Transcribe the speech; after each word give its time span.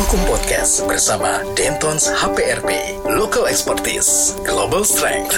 Hukum 0.00 0.32
Podcast 0.32 0.80
bersama 0.88 1.44
Dentons 1.52 2.08
HPRP, 2.08 2.96
Local 3.04 3.44
Expertise, 3.44 4.32
Global 4.48 4.80
Strength. 4.80 5.36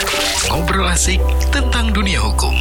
Ngobrol 0.55 0.87
asik 0.87 1.19
tentang 1.51 1.91
dunia 1.91 2.23
hukum. 2.23 2.55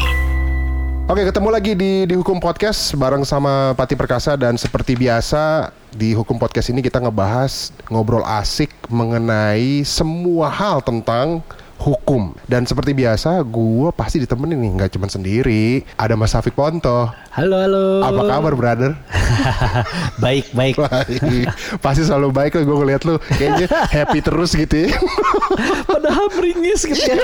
Oke, 1.05 1.29
ketemu 1.29 1.49
lagi 1.53 1.77
di 1.77 2.09
di 2.09 2.17
Hukum 2.17 2.41
Podcast 2.41 2.97
bareng 2.97 3.21
sama 3.21 3.77
Pati 3.77 3.93
Perkasa 3.93 4.33
dan 4.33 4.57
seperti 4.57 4.97
biasa 4.97 5.69
di 5.93 6.17
Hukum 6.17 6.41
Podcast 6.41 6.73
ini 6.73 6.81
kita 6.81 6.97
ngebahas 6.97 7.69
ngobrol 7.93 8.25
asik 8.25 8.73
mengenai 8.89 9.85
semua 9.85 10.49
hal 10.49 10.81
tentang 10.81 11.45
hukum. 11.81 12.37
Dan 12.45 12.69
seperti 12.69 12.93
biasa, 12.93 13.41
gue 13.41 13.89
pasti 13.97 14.21
ditemenin 14.21 14.61
nih, 14.61 14.71
nggak 14.77 14.91
cuma 14.93 15.09
sendiri. 15.09 15.81
Ada 15.97 16.13
Mas 16.13 16.31
Safik 16.31 16.53
Ponto. 16.53 17.09
Halo, 17.33 17.57
halo. 17.57 17.85
Apa 18.05 18.21
kabar, 18.29 18.53
brother? 18.53 18.91
baik, 20.23 20.53
baik. 20.53 20.77
Pasti 21.81 22.05
selalu 22.05 22.29
baik 22.29 22.53
lah 22.59 22.63
gue 22.63 22.77
ngeliat 22.77 23.01
lu 23.07 23.17
kayaknya 23.33 23.67
happy 23.89 24.19
terus 24.21 24.53
gitu 24.53 24.85
ya. 24.85 24.93
Padahal 25.89 26.29
meringis 26.37 26.85
gitu 26.85 27.01
ya. 27.01 27.17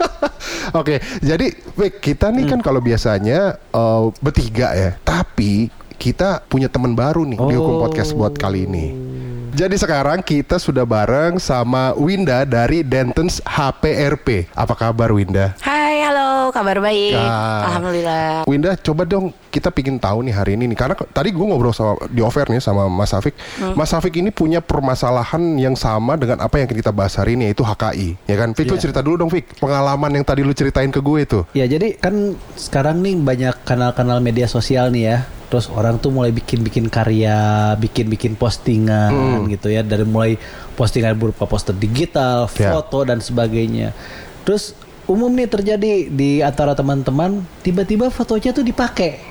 Oke, 0.80 1.04
jadi 1.20 1.52
Vic, 1.76 2.00
kita 2.00 2.32
nih 2.32 2.48
kan 2.48 2.60
kalau 2.64 2.80
biasanya 2.80 3.60
eh, 3.60 4.04
bertiga 4.24 4.72
ya, 4.72 4.90
tapi 5.04 5.68
kita 6.00 6.42
punya 6.48 6.68
teman 6.68 6.96
baru 6.96 7.24
nih 7.24 7.38
di 7.38 7.54
Hukum 7.54 7.74
Oh. 7.74 7.80
Podcast 7.86 8.14
buat 8.14 8.36
kali 8.36 8.68
ini. 8.68 9.13
Jadi 9.54 9.78
sekarang 9.78 10.18
kita 10.18 10.58
sudah 10.58 10.82
bareng 10.82 11.38
sama 11.38 11.94
Winda 11.94 12.42
dari 12.42 12.82
Dentons 12.82 13.38
HPRP. 13.46 14.50
Apa 14.50 14.74
kabar 14.74 15.14
Winda? 15.14 15.54
Hai, 15.62 16.02
halo, 16.02 16.50
kabar 16.50 16.82
baik. 16.82 17.14
Ah. 17.14 17.70
Alhamdulillah. 17.70 18.50
Winda, 18.50 18.74
coba 18.74 19.06
dong 19.06 19.30
kita 19.54 19.70
pingin 19.70 20.02
tahu 20.02 20.26
nih 20.26 20.34
hari 20.34 20.58
ini 20.58 20.66
nih 20.66 20.74
karena 20.74 20.98
tadi 20.98 21.30
gue 21.30 21.46
ngobrol 21.46 21.70
sama 21.70 21.94
di 22.10 22.18
offer 22.18 22.50
nih 22.50 22.58
sama 22.58 22.90
Mas 22.90 23.14
Safik. 23.14 23.38
Hmm. 23.62 23.78
Mas 23.78 23.94
Safik 23.94 24.18
ini 24.18 24.34
punya 24.34 24.58
permasalahan 24.58 25.54
yang 25.54 25.78
sama 25.78 26.18
dengan 26.18 26.42
apa 26.42 26.58
yang 26.58 26.66
kita 26.66 26.90
bahas 26.90 27.14
hari 27.14 27.38
ini 27.38 27.54
yaitu 27.54 27.62
HKI. 27.62 28.26
Ya 28.26 28.34
kan? 28.34 28.58
Fik, 28.58 28.66
lu 28.66 28.74
Iya. 28.74 28.90
cerita 28.90 29.06
dulu 29.06 29.22
dong 29.22 29.30
Fik. 29.30 29.62
Pengalaman 29.62 30.18
yang 30.18 30.26
tadi 30.26 30.42
lu 30.42 30.50
ceritain 30.50 30.90
ke 30.90 30.98
gue 30.98 31.18
itu. 31.22 31.46
Ya, 31.54 31.70
jadi 31.70 31.94
kan 31.94 32.34
sekarang 32.58 33.06
nih 33.06 33.22
banyak 33.22 33.54
kanal-kanal 33.62 34.18
media 34.18 34.50
sosial 34.50 34.90
nih 34.90 35.14
ya. 35.14 35.18
Terus 35.54 35.70
orang 35.70 36.02
tuh 36.02 36.10
mulai 36.10 36.34
bikin-bikin 36.34 36.90
karya, 36.90 37.78
bikin-bikin 37.78 38.34
postingan 38.34 39.46
gitu 39.46 39.70
ya. 39.70 39.86
Dari 39.86 40.02
mulai 40.02 40.34
postingan 40.74 41.14
berupa 41.14 41.46
poster 41.46 41.70
digital, 41.78 42.50
Ya. 42.58 42.74
foto 42.74 43.06
dan 43.06 43.22
sebagainya. 43.22 43.94
Terus 44.42 44.74
umum 45.06 45.30
nih 45.30 45.46
terjadi 45.46 46.10
di 46.10 46.42
antara 46.42 46.74
teman-teman 46.74 47.46
tiba-tiba 47.62 48.10
fotonya 48.10 48.50
tuh 48.50 48.66
dipakai. 48.66 49.22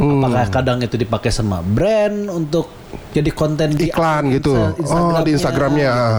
Hmm. 0.00 0.24
Apakah 0.24 0.48
kadang 0.48 0.80
itu 0.80 0.96
dipakai 0.96 1.28
sama 1.28 1.60
brand 1.60 2.32
untuk 2.32 2.72
jadi 3.12 3.28
konten 3.28 3.76
di 3.76 3.92
Iklan 3.92 4.32
gitu. 4.32 4.56
Oh, 4.88 5.20
di 5.20 5.36
Instagramnya. 5.36 5.92
gitu. 5.92 6.16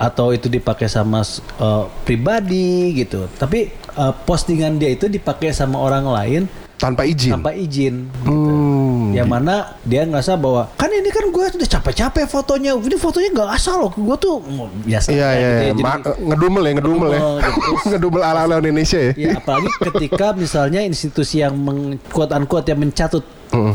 Atau 0.00 0.32
itu 0.32 0.48
dipakai 0.48 0.88
sama 0.88 1.20
uh, 1.60 1.92
pribadi 2.08 3.04
gitu. 3.04 3.28
Tapi 3.36 3.68
uh, 4.00 4.16
postingan 4.16 4.80
dia 4.80 4.96
itu 4.96 5.12
dipakai 5.12 5.52
sama 5.52 5.76
orang 5.76 6.08
lain 6.08 6.44
Tanpa 6.76 7.08
izin. 7.08 7.32
tanpa 7.32 7.56
izin. 7.56 8.04
Gitu. 8.12 8.28
Hmm. 8.28 9.16
Yang 9.16 9.28
mana 9.32 9.54
dia 9.80 10.04
ngerasa 10.04 10.36
bahwa 10.36 10.68
kan 10.76 10.92
ini 10.92 11.08
kan 11.08 11.24
gue 11.32 11.44
udah 11.56 11.68
capek-capek 11.72 12.28
fotonya, 12.28 12.76
ini 12.76 12.96
fotonya 13.00 13.32
nggak 13.32 13.50
asal 13.56 13.88
loh, 13.88 13.92
gue 13.96 14.16
tuh 14.20 14.44
biasa. 14.84 15.08
Iya 15.08 15.26
aja 15.26 15.36
iya, 15.40 15.48
gitu 15.48 15.56
iya. 15.56 15.56
ya. 15.56 15.72
Jadi- 15.72 15.84
Ma- 15.84 16.16
ngedumel 16.28 16.62
ya, 16.62 16.72
ngedumel 16.76 17.08
ya. 17.08 17.20
Ngedumel 17.20 17.36
gitu. 17.40 17.72
ngedumel 17.96 18.22
ala-ala 18.22 18.54
Indonesia 18.60 18.98
ya. 19.00 19.12
Ya 19.16 19.28
apalagi 19.40 19.70
ketika 19.88 20.26
misalnya 20.36 20.80
institusi 20.84 21.40
yang 21.40 21.56
meng, 21.56 21.96
quote 22.12 22.36
unquote 22.36 22.68
yang 22.68 22.80
mencatut 22.80 23.24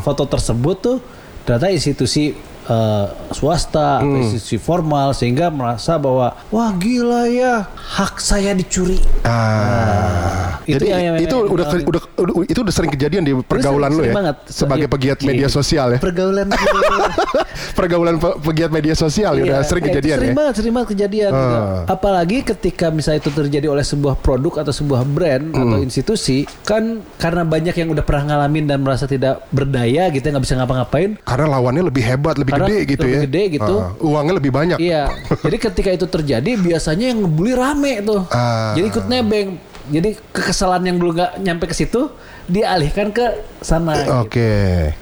foto 0.06 0.24
tersebut 0.30 0.78
tuh 0.78 0.98
ternyata 1.42 1.74
institusi 1.74 2.38
eh, 2.64 3.06
swasta 3.32 4.00
atau 4.00 4.18
institusi 4.18 4.58
formal 4.58 5.12
sehingga 5.12 5.48
merasa 5.48 5.96
bahwa 5.96 6.38
wah 6.48 6.72
gila 6.74 7.26
ya 7.26 7.66
hak 7.68 8.18
saya 8.18 8.52
dicuri. 8.52 9.02
Ah. 9.24 10.62
Itu 10.62 10.78
Jadi 10.78 10.86
yang- 10.88 11.04
yang- 11.04 11.18
itu 11.20 11.36
yang- 11.36 11.50
udah, 11.50 11.66
udah 11.82 12.02
udah- 12.16 12.46
itu 12.46 12.60
udah 12.62 12.70
sering 12.72 12.92
kejadian 12.92 13.24
di 13.24 13.34
pergaulan 13.34 13.90
lu 13.90 14.04
ya. 14.04 14.14
banget. 14.14 14.36
Sebagai 14.46 14.86
Iya. 14.86 14.94
pegiat 14.94 15.18
Iya. 15.20 15.28
media 15.28 15.48
sosial 15.50 15.88
ya. 15.92 16.00
Pergaulan 16.00 16.48
pergaulan 17.78 18.16
pe- 18.18 18.38
pegiat 18.42 18.70
media 18.70 18.94
sosial 18.94 19.38
ya 19.38 19.44
udah 19.44 19.60
Iya, 19.62 19.68
sering 19.68 19.84
iya, 19.84 19.90
itu 19.90 19.98
kejadian 19.98 20.18
sering 20.18 20.32
ya. 20.32 20.38
banget, 20.38 20.54
sering 20.56 20.74
banget 20.74 20.90
kejadian. 20.92 21.32
gitu. 21.32 21.58
Ah. 21.58 21.82
Apalagi 21.88 22.38
ketika 22.46 22.86
misalnya 22.90 23.20
itu 23.20 23.32
terjadi 23.32 23.68
oleh 23.68 23.82
sebuah 23.82 24.16
produk 24.18 24.54
atau 24.62 24.74
sebuah 24.74 25.02
brand 25.04 25.46
atau 25.52 25.78
Hmm. 25.78 25.86
institusi, 25.86 26.38
kan 26.62 26.84
karena 27.18 27.42
banyak 27.44 27.74
yang 27.74 27.90
udah 27.90 28.04
pernah 28.04 28.24
ngalamin 28.30 28.66
dan 28.66 28.80
merasa 28.82 29.06
tidak 29.06 29.42
berdaya 29.50 30.08
gitu, 30.10 30.24
nggak 30.24 30.44
bisa 30.44 30.56
ngapa-ngapain. 30.56 31.18
Karena 31.22 31.48
lawannya 31.50 31.84
lebih 31.84 32.04
hebat, 32.04 32.36
lebih 32.38 32.51
Karena 32.52 32.68
gede 32.68 32.78
gitu 32.86 33.02
lebih 33.08 33.16
ya. 33.16 33.22
gede 33.26 33.44
gitu. 33.56 33.76
Ah, 33.80 33.90
uangnya 33.98 34.34
lebih 34.38 34.52
banyak. 34.52 34.78
Iya. 34.78 35.04
Jadi 35.40 35.58
ketika 35.58 35.90
itu 35.90 36.06
terjadi, 36.06 36.52
biasanya 36.60 37.06
yang 37.16 37.20
ngebully 37.24 37.54
rame 37.56 37.94
tuh. 38.04 38.22
Ah. 38.30 38.76
Jadi 38.76 38.86
ikut 38.92 39.06
nebeng. 39.08 39.50
Jadi 39.92 40.10
kekesalan 40.32 40.86
yang 40.86 40.98
dulu 41.02 41.18
nggak 41.18 41.42
nyampe 41.42 41.66
ke 41.66 41.76
situ, 41.76 42.08
dialihkan 42.46 43.10
ke 43.10 43.44
sana. 43.60 43.98
gitu. 43.98 44.14
Oke. 44.28 44.52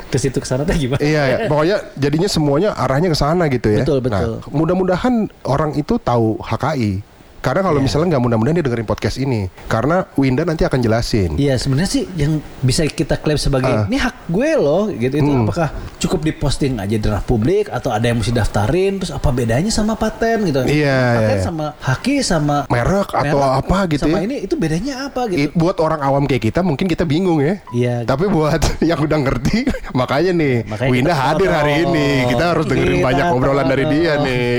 Ke 0.08 0.18
situ 0.18 0.38
ke 0.40 0.48
sana 0.48 0.64
tuh 0.64 0.74
gimana? 0.78 1.02
Iya, 1.04 1.24
ya. 1.26 1.38
pokoknya 1.52 1.78
jadinya 2.00 2.30
semuanya 2.32 2.70
arahnya 2.78 3.12
ke 3.12 3.18
sana 3.18 3.52
gitu 3.52 3.68
ya. 3.74 3.84
Betul, 3.84 4.00
betul. 4.00 4.40
Nah, 4.40 4.50
mudah-mudahan 4.50 5.28
orang 5.44 5.76
itu 5.76 6.00
tahu 6.00 6.40
HKI. 6.40 7.09
Karena 7.40 7.60
Iya. 7.60 7.68
kalau 7.68 7.80
misalnya 7.80 8.08
nggak 8.10 8.24
mudah-mudahan 8.24 8.56
dia 8.56 8.66
dengerin 8.66 8.86
podcast 8.86 9.18
ini. 9.18 9.42
Karena 9.66 10.04
Winda 10.14 10.44
nanti 10.44 10.62
akan 10.62 10.80
jelasin. 10.80 11.36
Iya 11.36 11.56
sebenarnya 11.56 11.90
sih 11.90 12.04
yang 12.14 12.32
bisa 12.60 12.84
kita 12.84 13.16
klaim 13.16 13.36
sebagai 13.36 13.68
Ah. 13.68 13.86
ini 13.86 13.98
hak 13.98 14.28
gue 14.28 14.50
loh 14.56 14.88
gitu 14.90 15.16
itu 15.16 15.26
Hmm. 15.26 15.46
apakah 15.46 15.70
cukup 15.98 16.20
diposting 16.22 16.76
aja 16.76 16.92
di 16.92 17.02
ranah 17.02 17.22
publik 17.22 17.68
atau 17.68 17.90
ada 17.90 18.06
yang 18.06 18.18
mesti 18.18 18.30
daftarin 18.30 18.98
terus 18.98 19.10
apa 19.10 19.30
bedanya 19.30 19.70
sama 19.70 19.94
paten 19.94 20.44
gitu 20.44 20.62
Iya, 20.62 21.00
paten 21.16 21.34
iya. 21.34 21.44
sama 21.44 21.66
haki 21.78 22.16
sama 22.20 22.58
Merek 22.66 23.10
atau 23.10 23.40
apa 23.42 23.78
gitu 23.88 24.06
sama 24.06 24.20
ya. 24.20 24.26
ini 24.26 24.36
itu 24.42 24.54
bedanya 24.54 25.08
apa 25.08 25.26
gitu 25.28 25.50
buat 25.54 25.78
orang 25.78 26.00
awam 26.00 26.24
kayak 26.24 26.44
kita 26.46 26.60
mungkin 26.60 26.86
kita 26.86 27.04
bingung 27.04 27.40
ya. 27.40 27.58
Iya. 27.70 27.96
Tapi 28.04 28.28
buat 28.28 28.60
yang 28.90 29.00
udah 29.00 29.18
ngerti 29.18 29.66
makanya 30.00 30.32
nih 30.32 30.56
Makanya 30.66 30.90
Winda 30.90 31.14
hadir 31.14 31.50
hari 31.50 31.74
potong. 31.80 31.90
ini. 31.90 32.08
Kita 32.28 32.44
harus 32.48 32.66
dengerin 32.66 32.96
Kita 32.96 33.08
banyak 33.08 33.26
obrolan 33.32 33.66
dari 33.66 33.86
dia 33.88 34.14
nih. 34.20 34.52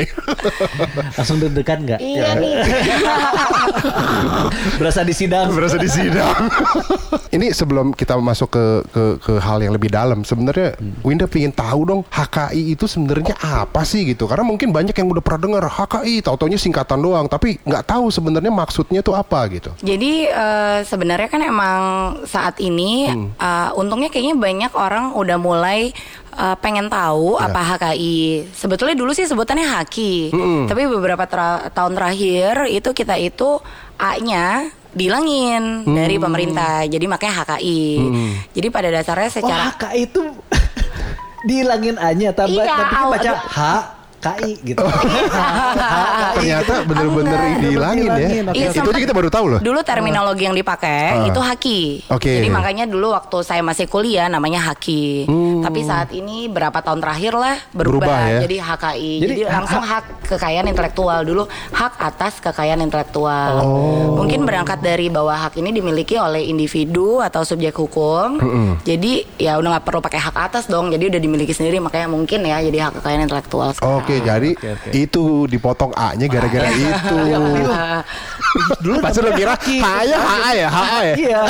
langsung 1.16 1.36
deg-degan 1.38 1.78
nggak 1.84 2.00
Iya 2.00 2.26
nih. 2.36 2.54
berasa 4.80 5.00
di 5.02 5.14
sidang 5.14 5.52
Berasa 5.52 5.76
di 5.76 5.88
sidang. 5.88 6.48
ini 7.36 7.50
sebelum 7.50 7.92
kita 7.92 8.16
masuk 8.18 8.48
ke 8.50 8.64
ke 8.90 9.04
ke 9.20 9.32
hal 9.38 9.60
yang 9.60 9.74
lebih 9.74 9.90
dalam, 9.90 10.22
sebenarnya 10.22 10.74
Winda 11.02 11.26
pengen 11.26 11.52
tahu 11.52 11.80
dong 11.86 12.00
HKI 12.08 12.74
itu 12.74 12.84
sebenarnya 12.86 13.34
apa 13.40 13.82
sih 13.82 14.06
gitu? 14.06 14.26
Karena 14.26 14.42
mungkin 14.42 14.70
banyak 14.70 14.94
yang 14.94 15.08
udah 15.10 15.22
pernah 15.22 15.40
dengar 15.46 15.62
HKI, 15.68 16.24
tau-taunya 16.24 16.58
singkatan 16.58 16.98
doang, 17.00 17.26
tapi 17.26 17.58
nggak 17.62 17.84
tahu 17.86 18.10
sebenarnya 18.10 18.50
maksudnya 18.50 19.00
tuh 19.00 19.14
apa 19.14 19.46
gitu. 19.50 19.70
Jadi 19.80 20.26
eh, 20.26 20.78
sebenarnya 20.84 21.28
kan 21.28 21.40
emang 21.42 21.80
saat 22.26 22.58
ini 22.58 23.02
Hmm. 23.10 23.32
eh, 23.34 23.70
untungnya 23.74 24.08
kayaknya 24.08 24.36
banyak 24.36 24.72
orang 24.74 25.12
udah 25.14 25.36
mulai 25.40 25.90
eh, 26.32 26.56
pengen 26.56 26.86
tahu 26.86 27.36
Ya. 27.36 27.46
apa 27.46 27.60
HKI. 27.68 28.18
Sebetulnya 28.50 28.94
dulu 28.94 29.10
sih 29.10 29.24
sebutannya 29.24 29.66
haki, 29.66 30.30
tapi 30.64 30.82
beberapa 30.86 31.24
tra- 31.24 31.68
tahun 31.68 31.92
terakhir 31.92 32.68
itu 32.68 32.90
kita 32.90 33.14
itu 33.14 33.58
A-nya 33.96 34.64
dihilangin 34.90 35.84
Hmm. 35.84 35.94
dari 35.94 36.16
pemerintah. 36.16 36.82
Jadi 36.82 37.04
makanya 37.04 37.34
HKI. 37.40 37.82
Jadi 38.50 38.66
pada 38.68 38.88
dasarnya 38.88 39.28
oh 39.28 39.34
secara 39.34 39.62
HKI 39.70 40.00
itu 40.04 40.22
dihilangin 41.42 41.96
A-nya 41.96 42.30
tambah 42.30 42.52
Iya, 42.54 42.68
tapi 42.68 42.84
kan 42.90 43.04
baca 43.08 43.32
H 43.32 43.58
KI 44.20 44.52
gitu 44.62 44.84
Ternyata 46.36 46.74
bener-bener 46.84 47.30
Bener, 47.30 47.60
dihilangin 47.60 48.10
ya. 48.10 48.28
Iya, 48.52 48.68
itu 48.72 48.84
aja 48.84 49.00
kita 49.00 49.14
baru 49.14 49.28
tahu 49.28 49.44
loh. 49.48 49.60
Dulu 49.60 49.80
terminologi 49.80 50.44
yang 50.44 50.54
dipakai 50.54 51.02
Ah. 51.10 51.26
itu 51.26 51.40
haki. 51.40 51.80
Oke. 52.08 52.32
Jadi 52.40 52.48
makanya 52.48 52.84
dulu 52.84 53.12
waktu 53.12 53.40
saya 53.40 53.60
masih 53.60 53.86
kuliah 53.86 54.26
namanya 54.26 54.60
haki. 54.62 55.24
Hmm. 55.24 55.60
Tapi 55.60 55.80
saat 55.82 56.10
ini 56.10 56.46
berapa 56.46 56.74
tahun 56.76 57.00
terakhir 57.00 57.32
lah 57.32 57.56
berubah, 57.72 58.06
Berubah 58.06 58.18
ya? 58.28 58.38
jadi 58.44 58.56
HKI. 58.58 59.14
Jadi, 59.20 59.32
Jadi, 59.36 59.40
langsung 59.46 59.82
hak 59.82 60.04
kekayaan 60.26 60.66
intelektual 60.66 61.20
dulu 61.22 61.42
hak 61.70 61.92
atas 61.98 62.38
kekayaan 62.40 62.80
intelektual. 62.80 63.52
Oh. 63.60 64.16
Mungkin 64.16 64.44
berangkat 64.44 64.80
dari 64.80 65.08
bahwa 65.08 65.34
hak 65.34 65.56
ini 65.56 65.70
dimiliki 65.70 66.16
oleh 66.16 66.44
individu 66.44 67.20
atau 67.20 67.42
subjek 67.42 67.74
hukum. 67.74 68.38
Jadi 68.82 69.24
ya 69.36 69.56
udah 69.56 69.78
nggak 69.78 69.84
perlu 69.84 70.00
pakai 70.00 70.20
hak 70.20 70.36
atas 70.36 70.64
dong. 70.66 70.90
Jadi 70.90 71.08
udah 71.08 71.20
dimiliki 71.20 71.52
sendiri 71.52 71.78
makanya 71.78 72.08
mungkin 72.08 72.42
ya 72.42 72.60
jadi 72.60 72.88
hak 72.88 73.00
kekayaan 73.00 73.24
intelektual. 73.24 73.70
Oke, 73.80 74.09
jadi 74.18 74.50
oke, 74.52 74.68
oke. 74.74 74.88
itu 74.90 75.24
dipotong 75.46 75.92
A-nya 75.94 76.26
gara-gara 76.26 76.68
itu. 76.90 77.16
Ah, 77.70 78.02
dulu 78.82 78.98
Pasti 78.98 79.20
lo 79.22 79.30
kira 79.32 79.54
HA 79.54 79.94
ya, 80.02 80.18
HA 80.18 80.50
ya, 80.52 80.68
HA 80.68 80.98
ya. 81.04 81.14
Iya, 81.14 81.40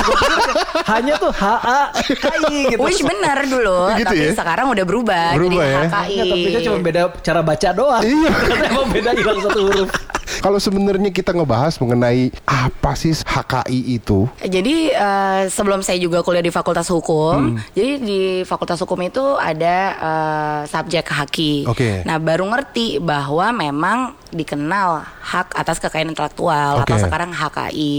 hanya 0.84 1.14
tuh 1.16 1.32
HA 1.32 1.80
KI 2.04 2.58
gitu. 2.76 2.80
Which 2.82 3.00
benar 3.00 3.40
dulu, 3.44 3.88
Gitu 4.00 4.06
tapi 4.06 4.24
ya? 4.28 4.32
sekarang 4.36 4.66
udah 4.68 4.84
berubah, 4.84 5.26
Berubah 5.34 5.64
jadi 5.64 5.72
ya? 5.72 5.80
HKI. 5.88 6.12
Enggak, 6.12 6.26
tapi 6.28 6.48
kan 6.52 6.60
cuma 6.62 6.78
beda 6.82 7.02
cara 7.22 7.40
baca 7.40 7.68
doang. 7.72 8.02
Iya. 8.04 8.30
Karena 8.50 8.66
emang 8.68 8.88
beda 8.90 9.10
hilang 9.16 9.38
satu 9.40 9.60
huruf. 9.64 9.90
Kalau 10.40 10.56
sebenarnya 10.56 11.12
kita 11.12 11.30
ngebahas 11.30 11.76
mengenai 11.76 12.32
apa 12.42 12.96
sih 12.96 13.12
HKI 13.12 13.80
itu? 13.94 14.24
Jadi 14.40 14.88
eh, 14.88 15.42
sebelum 15.46 15.84
saya 15.84 16.00
juga 16.00 16.24
kuliah 16.24 16.40
di 16.40 16.48
Fakultas 16.48 16.88
Hukum, 16.88 17.20
Hmm. 17.30 17.56
jadi 17.70 18.00
di 18.00 18.20
Fakultas 18.42 18.80
Hukum 18.80 18.96
itu 19.00 19.20
ada 19.36 19.76
eh, 19.92 20.60
subjek 20.64 21.04
haki. 21.04 21.68
Oke. 21.68 22.00
Nah 22.02 22.16
baru 22.16 22.48
ngerti 22.48 22.98
bahwa 22.98 23.52
memang 23.52 23.98
dikenal 24.30 25.02
hak 25.20 25.52
atas 25.52 25.76
kekayaan 25.76 26.08
intelektual 26.08 26.80
atau 26.80 26.96
Oke. 26.96 27.02
sekarang 27.02 27.30
HKI. 27.30 27.94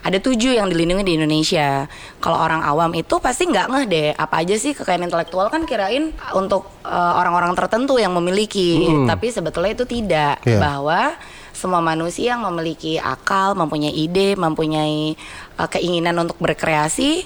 Ada 0.00 0.16
tujuh 0.18 0.54
yang 0.54 0.66
dilindungi 0.66 1.04
di 1.04 1.14
Indonesia. 1.14 1.84
Kalau 2.18 2.38
orang 2.38 2.62
awam 2.62 2.94
itu 2.94 3.18
pasti 3.18 3.44
nggak 3.44 3.66
ngeh 3.68 3.84
deh 3.86 4.08
apa 4.14 4.40
aja 4.40 4.54
sih 4.54 4.72
kekayaan 4.72 5.04
intelektual 5.04 5.50
kan 5.50 5.62
kirain 5.62 6.08
untuk 6.32 6.64
eh, 6.82 7.12
orang-orang 7.12 7.52
tertentu 7.52 8.00
yang 8.00 8.10
memiliki, 8.12 8.80
tapi 9.04 9.28
sebetulnya 9.28 9.76
itu 9.76 9.84
tidak 9.84 10.40
Iya. 10.42 10.56
bahwa 10.56 11.00
semua 11.62 11.78
manusia 11.78 12.34
yang 12.34 12.42
memiliki 12.42 12.98
akal, 12.98 13.54
mempunyai 13.54 13.94
ide, 13.94 14.34
mempunyai 14.34 15.14
uh, 15.56 15.70
keinginan 15.70 16.18
untuk 16.18 16.42
berkreasi 16.42 17.22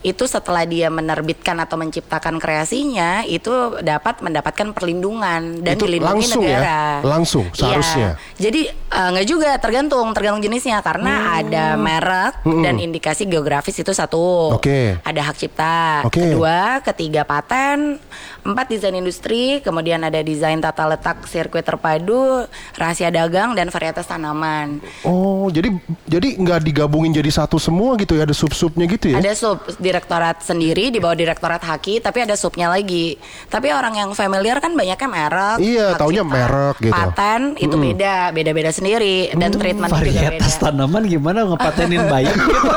itu 0.00 0.24
setelah 0.24 0.64
dia 0.64 0.88
menerbitkan 0.88 1.60
atau 1.60 1.76
menciptakan 1.76 2.40
kreasinya 2.40 3.20
itu 3.28 3.52
dapat 3.84 4.24
mendapatkan 4.24 4.72
perlindungan 4.72 5.60
dan 5.60 5.76
Itu 5.76 5.84
dilindungi 5.84 6.24
langsung 6.24 6.40
ya? 6.40 6.56
negara. 6.56 6.80
Langsung, 7.04 7.44
Iya. 7.52 7.56
seharusnya. 7.60 8.08
Jadi 8.40 8.60
uh, 8.96 9.08
nggak 9.12 9.26
juga 9.28 9.50
tergantung 9.60 10.08
tergantung 10.16 10.40
jenisnya 10.40 10.80
karena 10.80 11.44
ada 11.44 11.76
merek 11.76 12.40
dan 12.64 12.80
indikasi 12.80 13.28
geografis 13.28 13.76
itu 13.76 13.92
satu. 13.92 14.56
Oke. 14.56 14.96
Ada 15.04 15.20
hak 15.20 15.36
cipta. 15.36 16.08
Oke. 16.08 16.32
Kedua, 16.32 16.80
ketiga 16.80 17.28
paten, 17.28 18.00
empat 18.40 18.66
desain 18.72 18.96
industri, 18.96 19.60
kemudian 19.60 20.00
ada 20.00 20.20
desain 20.24 20.56
tata 20.58 20.88
letak 20.88 21.28
sirkuit 21.28 21.64
terpadu, 21.64 22.48
rahasia 22.76 23.12
dagang 23.12 23.52
dan 23.52 23.68
varietas 23.68 24.08
tanaman. 24.08 24.80
Oh, 25.04 25.52
jadi 25.52 25.68
jadi 26.08 26.40
nggak 26.40 26.60
digabungin 26.64 27.12
jadi 27.12 27.28
satu 27.28 27.60
semua 27.60 28.00
gitu 28.00 28.16
ya? 28.16 28.24
Ada 28.24 28.34
sub-subnya 28.36 28.88
gitu 28.88 29.12
ya? 29.12 29.20
Ada 29.20 29.32
sub 29.36 29.60
direktorat 29.76 30.40
sendiri 30.40 30.88
di 30.88 30.98
bawah 30.98 31.16
direktorat 31.16 31.60
haki, 31.60 32.00
tapi 32.00 32.24
ada 32.24 32.34
subnya 32.34 32.72
lagi. 32.72 33.20
Tapi 33.52 33.68
orang 33.74 33.94
yang 34.00 34.10
familiar 34.16 34.56
kan 34.58 34.72
banyaknya 34.72 35.08
merek. 35.08 35.58
Iya, 35.60 35.86
taunya 36.00 36.24
merek 36.24 36.80
gitu. 36.80 36.94
Paten 36.96 37.60
itu 37.60 37.76
beda, 37.76 38.32
beda-beda 38.32 38.70
sendiri 38.72 39.30
dan 39.36 39.52
treatment 39.52 39.92
juga 39.92 40.08
beda. 40.08 40.20
Varietas 40.32 40.54
tanaman 40.56 41.02
gimana 41.04 41.44
ngepatenin 41.44 42.02
bayam 42.08 42.36
gitu. 42.36 42.68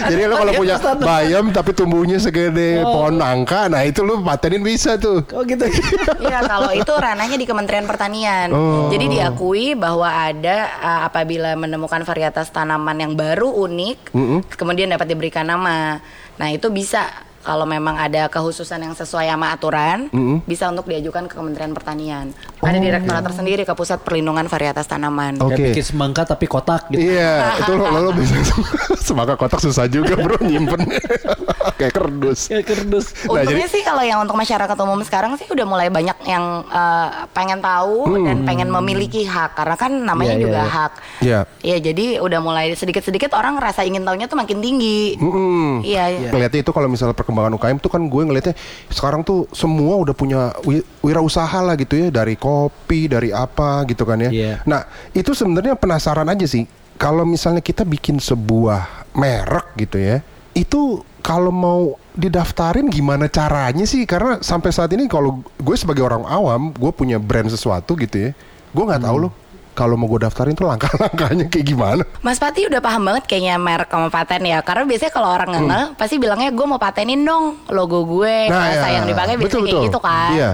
Jadi 0.10 0.22
lo 0.26 0.34
kalau 0.38 0.52
punya 0.54 0.76
Varietas 0.78 0.98
bayam 1.02 1.44
tapi 1.50 1.70
tumbuhnya 1.74 2.18
segede 2.22 2.86
pohon 2.86 3.18
nangka, 3.18 3.66
nah 3.66 3.82
itu 3.82 4.06
lo 4.06 4.19
patenin 4.22 4.62
bisa 4.62 4.96
tuh. 4.96 5.24
Oh 5.34 5.42
gitu. 5.44 5.64
Iya, 6.20 6.46
kalau 6.46 6.70
itu 6.70 6.92
ranahnya 6.92 7.34
di 7.40 7.48
Kementerian 7.48 7.88
Pertanian. 7.88 8.52
Oh. 8.52 8.92
Jadi 8.92 9.18
diakui 9.18 9.72
bahwa 9.74 10.06
ada 10.06 10.68
uh, 10.78 11.00
apabila 11.08 11.56
menemukan 11.56 12.04
varietas 12.04 12.52
tanaman 12.52 12.94
yang 13.00 13.12
baru 13.16 13.50
unik, 13.50 14.14
kemudian 14.54 14.92
dapat 14.92 15.10
diberikan 15.10 15.48
nama. 15.48 15.98
Nah, 16.36 16.48
itu 16.52 16.68
bisa 16.70 17.08
kalau 17.40 17.64
memang 17.64 17.96
ada 17.96 18.28
kehususan 18.28 18.84
yang 18.84 18.92
sesuai 18.92 19.32
sama 19.32 19.56
aturan, 19.56 20.12
bisa 20.44 20.68
untuk 20.68 20.86
diajukan 20.92 21.24
ke 21.24 21.34
Kementerian 21.34 21.72
Pertanian. 21.72 22.36
Ada 22.60 22.76
Oh. 22.76 22.82
direktorat 22.82 23.22
tersendiri 23.22 23.62
ke 23.62 23.72
Pusat 23.72 23.98
Perlindungan 24.00 24.44
Varietas 24.44 24.84
Tanaman. 24.84 25.36
Oke. 25.38 25.54
Kayak 25.54 25.66
bikin 25.72 25.84
semangka 25.86 26.22
tapi 26.24 26.44
kotak 26.44 26.86
gitu. 26.88 27.00
Iya, 27.02 27.56
itu 27.58 27.72
lo, 27.72 27.84
lo, 27.86 27.98
lo 28.02 28.10
bisa 28.12 28.36
semangka 29.06 29.34
kotak 29.34 29.58
susah 29.58 29.84
juga 29.86 30.12
bro 30.14 30.36
nyimpen 30.38 30.84
kayak 31.80 31.90
kerdus. 31.90 32.46
Kayak 32.46 32.66
kerdus. 32.68 33.06
Nah, 33.24 33.40
Untungnya 33.40 33.64
jadi- 33.64 33.72
sih 33.72 33.82
kalau 33.82 34.02
yang 34.02 34.20
untuk 34.20 34.36
masyarakat 34.36 34.76
umum 34.78 35.00
sekarang 35.00 35.34
sih 35.34 35.46
udah 35.46 35.64
mulai 35.64 35.88
banyak 35.88 36.16
yang 36.22 36.44
eh, 36.62 37.08
pengen 37.30 37.58
tahu 37.58 38.04
dan 38.20 38.44
pengen 38.44 38.68
memiliki 38.70 39.24
hak 39.24 39.54
karena 39.54 39.76
kan 39.76 39.92
namanya 39.96 40.28
Iya, 40.30 40.36
iya, 40.36 40.44
juga 40.44 40.60
iya. 40.60 40.68
hak. 40.70 40.92
Iya. 41.20 41.40
Iya, 41.62 41.76
jadi 41.82 42.04
udah 42.18 42.40
mulai 42.40 42.72
sedikit-sedikit 42.72 43.32
orang 43.32 43.56
rasa 43.56 43.82
ingin 43.82 44.02
tahunya 44.02 44.26
tuh 44.26 44.36
makin 44.36 44.60
tinggi. 44.60 45.16
Mm-mm. 45.16 45.80
Iya, 45.80 46.04
iya. 46.10 46.28
Ngeliatnya 46.28 46.60
itu 46.60 46.70
kalau 46.70 46.86
misalnya 46.86 47.12
perkembangan 47.12 47.52
UKM 47.52 47.78
tuh 47.78 47.88
kan 47.88 48.02
gue 48.02 48.22
ngeliatnya 48.22 48.52
sekarang 48.88 49.22
tuh 49.22 49.48
semua 49.50 49.96
udah 49.96 50.12
punya 50.12 50.40
wi- 50.62 50.84
wirausaha 51.00 51.58
lah 51.58 51.74
gitu 51.74 51.96
ya 51.96 52.08
dari 52.10 52.36
kopi 52.50 53.06
dari 53.06 53.30
apa 53.30 53.86
gitu 53.86 54.02
kan 54.02 54.18
ya. 54.18 54.30
Iya. 54.30 54.54
Nah 54.66 54.82
itu 55.14 55.30
sebenarnya 55.30 55.78
penasaran 55.78 56.26
aja 56.26 56.46
sih 56.46 56.66
kalau 56.98 57.22
misalnya 57.22 57.62
kita 57.62 57.86
bikin 57.86 58.18
sebuah 58.18 59.06
merek 59.14 59.78
gitu 59.78 59.96
ya 59.96 60.16
itu 60.50 61.00
kalau 61.22 61.48
mau 61.48 61.94
didaftarin 62.12 62.90
gimana 62.90 63.30
caranya 63.30 63.86
sih 63.86 64.02
karena 64.02 64.42
sampai 64.42 64.74
saat 64.74 64.90
ini 64.90 65.06
kalau 65.06 65.40
gue 65.56 65.76
sebagai 65.78 66.02
orang 66.02 66.26
awam 66.26 66.74
gue 66.74 66.90
punya 66.90 67.16
brand 67.16 67.46
sesuatu 67.46 67.94
gitu 67.94 68.28
ya 68.28 68.30
gue 68.70 68.84
nggak 68.84 69.00
tahu 69.00 69.16
loh 69.24 69.32
kalau 69.70 69.94
mau 69.94 70.10
gue 70.10 70.26
daftarin 70.26 70.52
tuh 70.52 70.66
langkah-langkahnya 70.66 71.46
kayak 71.48 71.66
gimana 71.66 72.02
Mas 72.20 72.36
Pati 72.36 72.66
udah 72.66 72.82
paham 72.82 73.06
banget 73.06 73.24
kayaknya 73.24 73.56
merek 73.56 73.88
sama 73.88 74.10
paten 74.10 74.42
ya 74.44 74.60
Karena 74.60 74.84
biasanya 74.84 75.12
kalau 75.14 75.28
orang 75.30 75.50
ngeh 75.56 75.86
Pasti 75.96 76.18
bilangnya 76.18 76.50
gue 76.52 76.66
mau 76.66 76.76
patenin 76.76 77.22
dong 77.22 77.64
Logo 77.70 78.04
gue 78.04 78.50
Hmm. 78.50 78.60
Nah, 78.60 78.66
iya. 78.76 78.88
yang 79.00 79.06
dipakai 79.06 79.38
biasanya 79.38 79.46
Betul, 79.46 79.62
kayak 79.64 79.72
betul. 79.72 79.86
gitu 79.88 80.00
kan 80.02 80.30
Iya. 80.36 80.50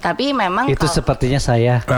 Tapi 0.00 0.32
memang 0.32 0.64
Itu 0.66 0.80
kalau- 0.80 0.96
sepertinya 0.96 1.36
saya. 1.36 1.84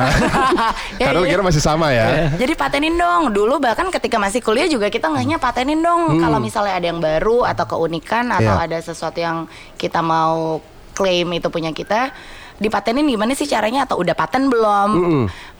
Ya, 1.00 1.08
karena 1.10 1.18
lo 1.18 1.26
iya. 1.26 1.34
kira 1.34 1.42
masih 1.42 1.62
sama 1.62 1.90
ya 1.90 2.30
Jadi 2.36 2.52
patenin 2.54 2.94
dong. 2.94 3.30
Dulu 3.30 3.58
bahkan 3.58 3.88
ketika 3.88 4.18
masih 4.18 4.38
kuliah 4.38 4.66
juga 4.66 4.86
kita 4.86 5.08
ngehnya 5.08 5.38
patenin 5.38 5.78
dong. 5.78 6.18
Kalau 6.18 6.38
misalnya 6.38 6.78
ada 6.78 6.86
yang 6.86 6.98
baru 6.98 7.46
atau 7.46 7.64
keunikan 7.66 8.28
atau 8.28 8.54
Iya. 8.58 8.66
ada 8.66 8.78
sesuatu 8.78 9.18
yang 9.18 9.46
kita 9.74 9.98
mau 9.98 10.58
klaim 10.92 11.30
itu 11.32 11.48
punya 11.48 11.72
kita, 11.72 12.12
dipatenin 12.58 13.08
gimana 13.08 13.32
sih 13.32 13.48
caranya 13.48 13.88
atau 13.88 13.98
udah 13.98 14.12
paten 14.12 14.46
belum? 14.46 14.90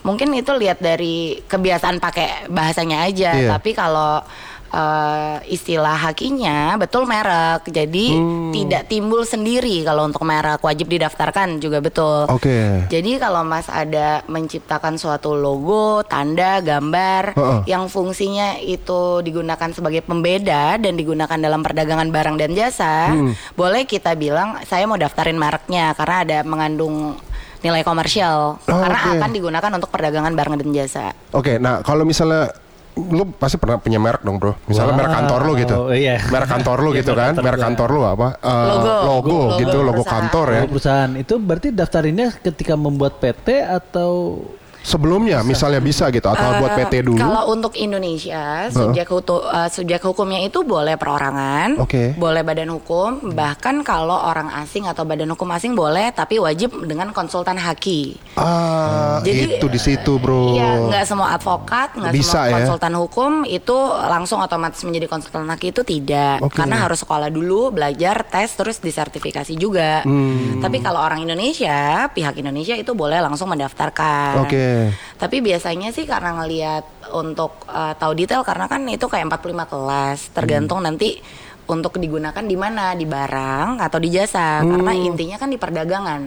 Mungkin 0.02 0.28
itu 0.34 0.52
lihat 0.54 0.78
dari 0.78 1.40
kebiasaan 1.42 1.98
pakai 1.98 2.50
bahasanya 2.50 3.06
aja. 3.06 3.30
Iya. 3.34 3.48
Tapi 3.56 3.70
kalau 3.72 4.22
eh, 4.72 5.36
istilah 5.48 5.94
hakinya 6.00 6.74
betul 6.74 7.04
merek. 7.04 7.68
Jadi 7.68 8.16
tidak 8.50 8.88
timbul 8.88 9.22
sendiri 9.22 9.84
kalau 9.84 10.08
untuk 10.08 10.24
merek 10.24 10.60
wajib 10.60 10.88
didaftarkan 10.88 11.60
juga 11.60 11.78
betul. 11.78 12.26
Oke. 12.26 12.88
Jadi 12.88 13.20
kalau 13.20 13.44
Mas 13.44 13.68
ada 13.68 14.24
menciptakan 14.26 14.96
suatu 14.96 15.36
logo, 15.36 16.00
tanda, 16.02 16.58
gambar 16.58 17.36
Heeh. 17.36 17.60
yang 17.68 17.86
fungsinya 17.86 18.56
itu 18.58 19.20
digunakan 19.20 19.68
sebagai 19.70 20.00
pembeda 20.02 20.76
dan 20.76 20.96
digunakan 20.96 21.36
dalam 21.36 21.60
perdagangan 21.60 22.08
barang 22.08 22.36
dan 22.40 22.52
jasa, 22.52 23.12
Hmm. 23.12 23.36
boleh 23.52 23.84
kita 23.84 24.16
bilang 24.16 24.56
saya 24.64 24.88
mau 24.88 24.96
daftarin 24.96 25.36
mereknya 25.36 25.92
karena 25.92 26.16
ada 26.24 26.38
mengandung 26.42 27.16
nilai 27.62 27.86
komersial 27.86 28.58
karena 28.66 28.98
oke. 28.98 29.12
akan 29.22 29.30
digunakan 29.30 29.70
untuk 29.70 29.90
perdagangan 29.90 30.34
barang 30.34 30.54
dan 30.58 30.70
jasa. 30.74 31.06
Oke, 31.30 31.62
nah 31.62 31.78
kalau 31.80 32.02
misalnya 32.02 32.50
lu 32.92 33.24
pasti 33.32 33.56
pernah 33.56 33.80
punya 33.80 33.96
merek 33.96 34.20
dong 34.20 34.36
bro. 34.36 34.52
Misalnya 34.68 34.92
Wow, 34.92 34.98
merek 35.00 35.12
kantor 35.14 35.40
lu 35.42 35.52
gitu. 35.56 35.76
Iya. 35.88 36.16
merek 36.28 36.48
kantor 36.50 36.76
lu 36.78 36.90
Iya, 36.92 36.98
gitu 37.00 37.12
kan? 37.12 37.32
merek 37.34 37.60
kantor 37.60 37.88
lu 37.88 38.00
apa? 38.04 38.28
Eh, 38.36 38.66
Logo. 38.68 38.84
logo 38.84 39.08
Logo 39.32 39.38
gitu 39.56 39.78
logo 39.80 39.92
perusahaan. 39.98 40.14
kantor 40.20 40.46
ya. 40.46 40.62
Perusahaan. 40.68 41.10
Itu 41.16 41.34
berarti 41.36 41.68
daftarinnya 41.70 42.28
ketika 42.38 42.74
membuat 42.74 43.16
PT 43.16 43.48
atau 43.64 44.44
sebelumnya 44.82 45.40
misalnya 45.42 45.78
bisa 45.78 46.10
gitu 46.10 46.26
atau 46.26 46.42
Eh, 46.52 46.58
buat 46.58 46.74
PT 46.76 46.94
dulu 47.06 47.16
Kalau 47.16 47.42
untuk 47.48 47.72
Indonesia, 47.74 48.68
subjek 48.68 49.08
hukum 49.08 49.40
subjek 49.72 50.02
hukumnya 50.02 50.42
itu 50.42 50.60
boleh 50.62 50.98
perorangan, 50.98 51.80
Oke. 51.80 52.12
boleh 52.14 52.42
badan 52.42 52.68
hukum, 52.74 53.32
bahkan 53.32 53.80
kalau 53.80 54.14
orang 54.14 54.50
asing 54.60 54.84
atau 54.84 55.06
badan 55.06 55.30
hukum 55.32 55.48
asing 55.54 55.72
boleh, 55.72 56.12
tapi 56.12 56.36
wajib 56.36 56.74
dengan 56.84 57.14
konsultan 57.14 57.56
haki. 57.56 58.18
ah 58.36 59.22
Jadi, 59.22 59.56
itu 59.56 59.66
di 59.70 59.80
situ 59.80 60.18
bro 60.18 60.52
Iya, 60.58 60.70
nggak 60.90 61.04
semua 61.06 61.32
advokat, 61.38 61.94
nggak 61.96 62.12
semua 62.20 62.44
ya? 62.44 62.54
konsultan 62.60 62.94
hukum 62.98 63.32
itu 63.46 63.76
langsung 64.10 64.42
otomatis 64.42 64.82
menjadi 64.82 65.06
konsultan 65.08 65.46
haki 65.48 65.72
itu 65.72 65.82
tidak, 65.86 66.42
Oke. 66.42 66.58
karena 66.58 66.76
harus 66.84 67.00
sekolah 67.00 67.30
dulu, 67.30 67.70
belajar, 67.72 68.26
tes, 68.28 68.52
terus 68.52 68.82
disertifikasi 68.82 69.54
juga. 69.56 70.02
Hmm. 70.04 70.60
Tapi 70.60 70.82
kalau 70.82 71.00
orang 71.00 71.22
Indonesia, 71.22 72.10
pihak 72.10 72.34
Indonesia 72.36 72.74
itu 72.76 72.92
boleh 72.92 73.22
langsung 73.22 73.48
mendaftarkan. 73.48 74.42
Oke. 74.42 74.71
Tapi 75.16 75.36
biasanya 75.38 75.88
sih 75.90 76.04
karena 76.04 76.34
ngelihat 76.38 76.84
untuk 77.14 77.64
uh, 77.66 77.94
tahu 77.94 78.12
detail 78.12 78.42
karena 78.42 78.66
kan 78.66 78.82
itu 78.86 79.06
kayak 79.06 79.30
45 79.30 79.72
kelas, 79.72 80.18
tergantung 80.34 80.82
Hmm. 80.82 80.92
nanti 80.92 81.22
untuk 81.62 81.94
digunakan 81.94 82.42
di 82.42 82.56
mana, 82.58 82.92
di 82.92 83.06
barang 83.06 83.78
atau 83.78 83.98
di 84.02 84.10
jasa. 84.10 84.60
Karena 84.60 84.92
Hmm. 84.92 85.08
intinya 85.14 85.36
kan 85.38 85.48
di 85.48 85.58
perdagangan. 85.58 86.22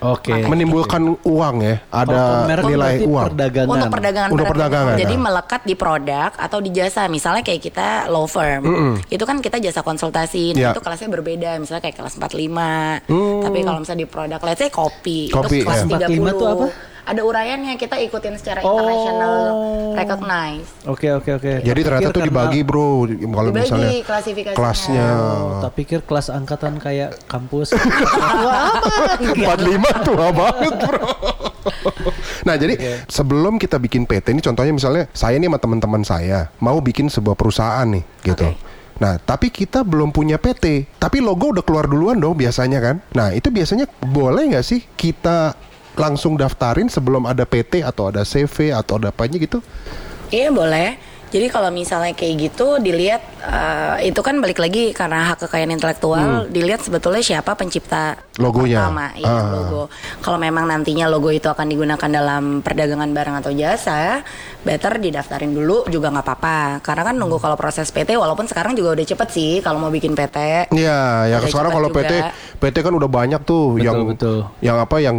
Oke. 0.00 0.32
menimbulkan 0.48 1.12
uang 1.28 1.56
ya 1.60 1.76
ada 1.92 2.08
Kalau 2.08 2.48
merek 2.48 2.64
nilai 2.72 2.94
uang 3.04 3.26
Perdagangan. 3.36 3.68
Untuk 3.68 3.88
perdagangan, 3.92 4.30
Untuk 4.32 4.46
perdagangan, 4.48 4.94
Jadi 4.96 5.14
ya. 5.14 5.20
melekat 5.20 5.60
di 5.68 5.74
produk 5.76 6.30
atau 6.32 6.58
di 6.64 6.70
jasa. 6.72 7.04
Misalnya 7.12 7.44
kayak 7.44 7.60
kita 7.60 7.88
law 8.08 8.24
firm. 8.24 8.64
Itu 9.12 9.28
kan 9.28 9.44
kita 9.44 9.60
jasa 9.60 9.84
konsultasi. 9.84 10.56
Nah, 10.56 10.72
itu 10.72 10.80
kelasnya 10.80 11.12
berbeda. 11.12 11.60
Misalnya 11.60 11.84
kayak 11.84 12.00
kelas 12.00 12.16
45. 12.16 13.04
Tapi 13.44 13.58
kalau 13.60 13.78
misalnya 13.84 14.00
di 14.00 14.08
produk, 14.08 14.40
let's 14.40 14.60
say 14.64 14.72
kopi. 14.72 15.28
Kopi, 15.28 15.60
itu 15.60 15.68
kelas 15.68 15.84
ya. 15.84 16.08
30. 16.08 16.16
45 16.16 16.32
tuh 16.32 16.48
apa? 16.48 16.66
Ada 17.02 17.20
uraiannya 17.20 17.74
kita 17.74 17.96
ikutin 18.00 18.36
secara 18.36 18.60
Oh. 18.60 18.76
international 18.76 19.34
recognize. 19.94 20.68
Oke 20.84 21.08
oke 21.10 21.30
oke. 21.34 21.52
jadi 21.60 21.80
Tak 21.80 21.86
ternyata 21.86 22.10
tuh 22.10 22.22
dibagi 22.22 22.60
bro 22.60 23.04
kalau 23.06 23.50
Dibagi 23.50 23.64
misalnya 23.64 23.90
klasifikasinya. 24.02 24.56
kelasnya 24.56 25.06
Oh, 25.12 25.60
tak 25.60 25.72
pikir 25.74 25.98
kelas 26.02 26.26
angkatan 26.28 26.76
kayak 26.76 27.16
kampus. 27.26 27.72
Wah, 27.76 28.72
amat. 29.20 29.60
45 29.60 30.06
tua 30.06 30.26
banget 30.30 30.72
bro 30.78 31.08
Nah, 32.48 32.56
jadi 32.56 32.74
sebelum 33.06 33.60
kita 33.60 33.76
bikin 33.76 34.08
PT 34.08 34.32
ini 34.32 34.40
contohnya 34.40 34.72
misalnya 34.72 35.04
saya 35.12 35.36
nih 35.36 35.46
sama 35.46 35.58
teman-teman 35.60 36.02
saya 36.02 36.48
mau 36.58 36.80
bikin 36.80 37.06
sebuah 37.06 37.36
perusahaan 37.36 37.84
nih 37.84 38.04
gitu. 38.24 38.48
Oke. 38.48 38.56
Nah, 39.00 39.16
tapi 39.16 39.48
kita 39.48 39.80
belum 39.80 40.12
punya 40.12 40.36
PT, 40.36 40.84
tapi 40.96 41.24
logo 41.24 41.56
udah 41.56 41.64
keluar 41.64 41.88
duluan 41.88 42.20
dong 42.20 42.36
biasanya 42.36 42.80
kan. 42.80 42.96
Nah, 43.12 43.32
itu 43.32 43.48
biasanya 43.48 43.88
boleh 43.98 44.52
nggak 44.52 44.60
sih 44.60 44.84
kita 44.90 45.56
langsung 45.94 46.34
daftarin 46.34 46.86
sebelum 46.86 47.24
ada 47.24 47.42
PT 47.42 47.80
atau 47.80 48.08
ada 48.08 48.22
CV 48.22 48.70
atau 48.70 48.96
ada 48.96 49.08
apanya 49.08 49.36
gitu? 49.36 49.58
Iya 50.28 50.50
boleh. 50.50 50.96
Jadi 51.30 51.46
kalau 51.46 51.70
misalnya 51.70 52.10
kayak 52.10 52.34
gitu 52.42 52.82
dilihat 52.82 53.22
eh, 53.40 54.10
itu 54.10 54.18
kan 54.18 54.34
balik 54.36 54.58
lagi 54.58 54.90
karena 54.90 55.30
hak 55.30 55.46
kekayaan 55.46 55.70
intelektual 55.70 56.50
dilihat 56.50 56.82
sebetulnya 56.82 57.22
siapa 57.22 57.54
pencipta 57.54 58.18
Hmm. 58.34 58.42
Logonya. 58.42 58.82
pertama 58.82 59.06
iya, 59.14 59.30
Ah. 59.30 59.52
logo. 59.52 59.82
Kalau 60.18 60.38
memang 60.38 60.64
nantinya 60.64 61.06
logo 61.06 61.28
itu 61.28 61.44
akan 61.44 61.68
digunakan 61.68 62.10
dalam 62.10 62.42
perdagangan 62.58 63.12
barang 63.12 63.36
atau 63.38 63.52
jasa, 63.52 64.24
better 64.60 64.98
didaftarin 64.98 65.52
dulu 65.52 65.86
juga 65.86 66.10
nggak 66.10 66.24
apa-apa. 66.24 66.58
Karena 66.80 67.02
kan 67.04 67.14
nunggu 67.14 67.36
kalau 67.36 67.54
proses 67.54 67.86
PT 67.88 68.16
walaupun 68.16 68.48
sekarang 68.48 68.74
juga 68.74 68.96
udah 68.96 69.06
cepet 69.06 69.28
sih 69.28 69.52
kalau 69.60 69.78
mau 69.78 69.88
bikin 69.88 70.12
PT. 70.12 70.66
Iya, 70.72 71.28
ya 71.28 71.36
Udah 71.36 71.46
sekarang 71.46 71.70
kalau 71.70 71.88
PT. 71.90 72.12
PT 72.58 72.76
kan 72.80 72.90
udah 72.90 73.06
banyak 73.06 73.40
tuh 73.40 73.76
Betul, 73.76 73.84
yang 73.84 73.98
betul. 74.04 74.36
yang 74.58 74.76
apa 74.78 74.96
yang 74.98 75.16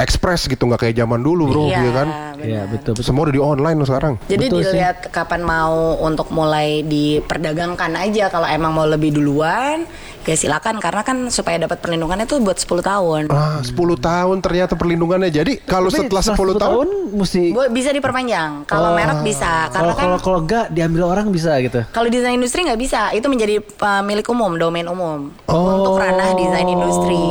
ekspres 0.00 0.48
gitu 0.48 0.64
nggak 0.64 0.80
kayak 0.80 0.96
zaman 0.96 1.20
dulu, 1.20 1.44
Bro, 1.46 1.62
Iya, 1.66 1.76
gitu 1.76 1.90
kan. 1.92 2.08
Iya, 2.40 2.62
betul 2.66 2.92
betul. 2.92 3.04
Semua 3.04 3.28
udah 3.28 3.34
di 3.34 3.42
online 3.42 3.78
sekarang. 3.84 4.14
Jadi 4.24 4.44
Betul 4.48 4.60
sih. 4.60 4.72
dilihat 4.72 4.98
kapan 5.08 5.44
mau 5.44 6.00
untuk 6.00 6.32
mulai 6.32 6.80
diperdagangkan 6.82 7.92
aja 7.94 8.28
kalau 8.28 8.48
emang 8.48 8.72
mau 8.72 8.84
lebih 8.84 9.12
duluan 9.12 9.84
ya 10.20 10.36
silakan 10.36 10.78
karena 10.78 11.02
kan 11.02 11.26
supaya 11.26 11.58
dapat 11.58 11.80
perlindungannya 11.80 12.22
itu 12.22 12.38
buat 12.38 12.54
10 12.54 12.80
tahun. 12.80 13.22
Ah, 13.28 13.58
10 13.60 13.74
tahun 13.98 14.36
ternyata 14.38 14.72
perlindungannya. 14.72 15.26
Jadi 15.26 15.58
kalau 15.60 15.90
setelah 15.90 16.22
10 16.22 16.54
tahun, 16.54 16.86
mesti 17.10 17.50
Bu, 17.50 17.66
bisa 17.68 17.90
diperpanjang. 17.90 18.62
Kalau 18.64 18.92
Oh. 18.92 18.94
merek 18.94 19.20
bisa 19.20 19.66
kalau 19.68 19.90
karena 19.90 19.92
kan 19.92 20.04
kalau 20.06 20.18
kalau 20.20 20.38
enggak 20.40 20.64
diambil 20.70 21.02
orang 21.08 21.28
bisa 21.28 21.58
gitu. 21.58 21.82
kalau 21.90 22.06
desain 22.06 22.32
industri 22.32 22.62
nggak 22.62 22.78
bisa, 22.78 23.10
itu 23.10 23.26
menjadi 23.26 23.58
uh, 23.58 24.00
milik 24.00 24.28
umum, 24.28 24.54
domain 24.54 24.86
umum 24.86 25.34
Oh. 25.44 25.82
untuk 25.82 25.98
ranah 25.98 26.30
desain 26.32 26.68
industri. 26.68 27.26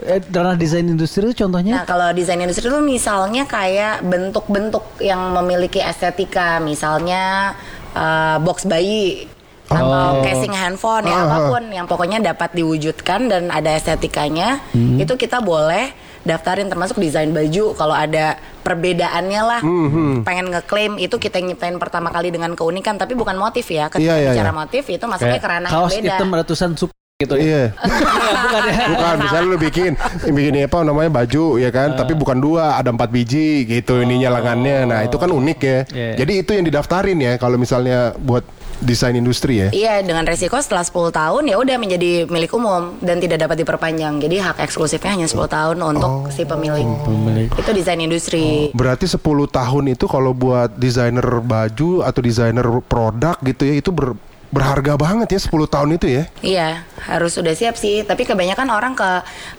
Eh, 0.00 0.20
ranah 0.26 0.54
desain 0.54 0.82
industri 0.82 1.22
itu 1.22 1.44
contohnya? 1.44 1.82
Nah, 1.82 1.84
kalau 1.84 2.08
desain 2.10 2.36
industri 2.36 2.64
itu 2.64 2.80
misalnya 2.80 3.44
kayak 3.44 4.00
bentuk-bentuk 4.00 4.82
yang 4.98 5.32
memiliki 5.32 5.78
estetika, 5.78 6.56
misalnya 6.58 7.52
uh, 7.92 8.40
box 8.40 8.64
bayi 8.64 9.28
atau 9.66 10.18
Oh. 10.18 10.22
casing 10.22 10.50
handphone 10.50 11.04
ya 11.04 11.14
Ah, 11.14 11.20
ah. 11.20 11.26
apa 11.26 11.38
pun 11.46 11.62
yang 11.70 11.86
pokoknya 11.86 12.18
dapat 12.18 12.50
diwujudkan 12.52 13.30
dan 13.30 13.42
ada 13.48 13.70
estetikanya, 13.70 14.58
Hmm. 14.72 14.98
itu 14.98 15.14
kita 15.14 15.38
boleh 15.38 15.94
daftarin 16.20 16.66
termasuk 16.66 16.98
desain 16.98 17.30
baju 17.30 17.72
kalau 17.74 17.94
ada 17.94 18.36
perbedaannya 18.60 19.40
lah 19.40 19.60
Hmm, 19.60 20.20
pengen 20.20 20.52
ngeklaim 20.52 20.96
itu 20.96 21.16
kita 21.16 21.40
nyiptain 21.40 21.80
pertama 21.80 22.10
kali 22.10 22.28
dengan 22.28 22.52
keunikan 22.52 22.94
tapi 22.94 23.16
bukan 23.16 23.34
motif 23.34 23.64
ya 23.66 23.88
ketika 23.88 24.04
Iya, 24.10 24.14
iya, 24.20 24.30
bicara 24.30 24.52
iya. 24.52 24.58
motif 24.58 24.84
itu 24.84 25.04
masuknya 25.04 25.40
ke 25.40 25.48
ranah 25.48 25.68
yang 25.68 25.80
kaos 25.80 25.96
beda 25.96 26.10
hitam 26.12 26.28
ratusan 26.30 26.70
gitu 27.20 27.36
ya. 27.36 27.44
iya. 27.44 27.62
bukan 28.48 28.62
ya. 28.64 28.84
Bukan, 28.88 29.14
misalnya 29.20 29.46
lu 29.46 29.58
bikin 29.60 29.92
bikin 30.32 30.52
apa 30.64 30.76
namanya 30.80 31.10
baju 31.12 31.44
ya 31.60 31.68
kan, 31.68 31.92
tapi 31.92 32.16
bukan 32.16 32.40
dua, 32.40 32.80
ada 32.80 32.88
empat 32.88 33.12
biji 33.12 33.68
gitu 33.68 34.00
ininya 34.00 34.40
lengannya. 34.40 34.88
Nah, 34.88 35.00
itu 35.04 35.20
kan 35.20 35.28
unik 35.28 35.58
ya. 35.60 35.78
Iya. 35.92 36.12
Jadi 36.24 36.32
itu 36.40 36.50
yang 36.56 36.64
didaftarin 36.64 37.18
ya 37.20 37.36
kalau 37.36 37.60
misalnya 37.60 38.16
buat 38.16 38.42
desain 38.80 39.12
industri 39.12 39.60
ya. 39.60 39.68
Iya, 39.70 39.94
dengan 40.00 40.24
resiko 40.24 40.56
setelah 40.56 40.80
10 40.80 41.12
tahun 41.12 41.42
ya 41.52 41.60
udah 41.60 41.76
menjadi 41.76 42.24
milik 42.24 42.56
umum 42.56 42.96
dan 43.04 43.20
tidak 43.20 43.44
dapat 43.44 43.60
diperpanjang. 43.60 44.16
Jadi 44.24 44.36
hak 44.40 44.56
eksklusifnya 44.64 45.20
hanya 45.20 45.28
10 45.28 45.36
tahun 45.52 45.76
untuk 45.84 46.32
si 46.32 46.48
pemilik. 46.48 46.88
Pemilik. 47.04 47.48
Itu 47.52 47.70
desain 47.76 48.00
industri. 48.00 48.72
Berarti 48.72 49.04
10 49.04 49.20
tahun 49.52 49.84
itu 49.92 50.08
kalau 50.08 50.32
buat 50.32 50.72
desainer 50.80 51.24
baju 51.44 52.00
atau 52.00 52.20
desainer 52.24 52.64
produk 52.88 53.36
gitu 53.44 53.68
ya 53.68 53.74
itu 53.76 53.92
ber- 53.92 54.16
berharga 54.50 54.98
banget 54.98 55.38
ya 55.38 55.40
10 55.46 55.70
tahun 55.70 55.88
itu 55.94 56.06
ya. 56.10 56.24
Iya, 56.42 56.68
harus 57.06 57.38
sudah 57.38 57.54
siap 57.54 57.78
sih. 57.78 58.02
Tapi 58.02 58.26
kebanyakan 58.26 58.68
orang 58.68 58.92
ke 58.98 59.10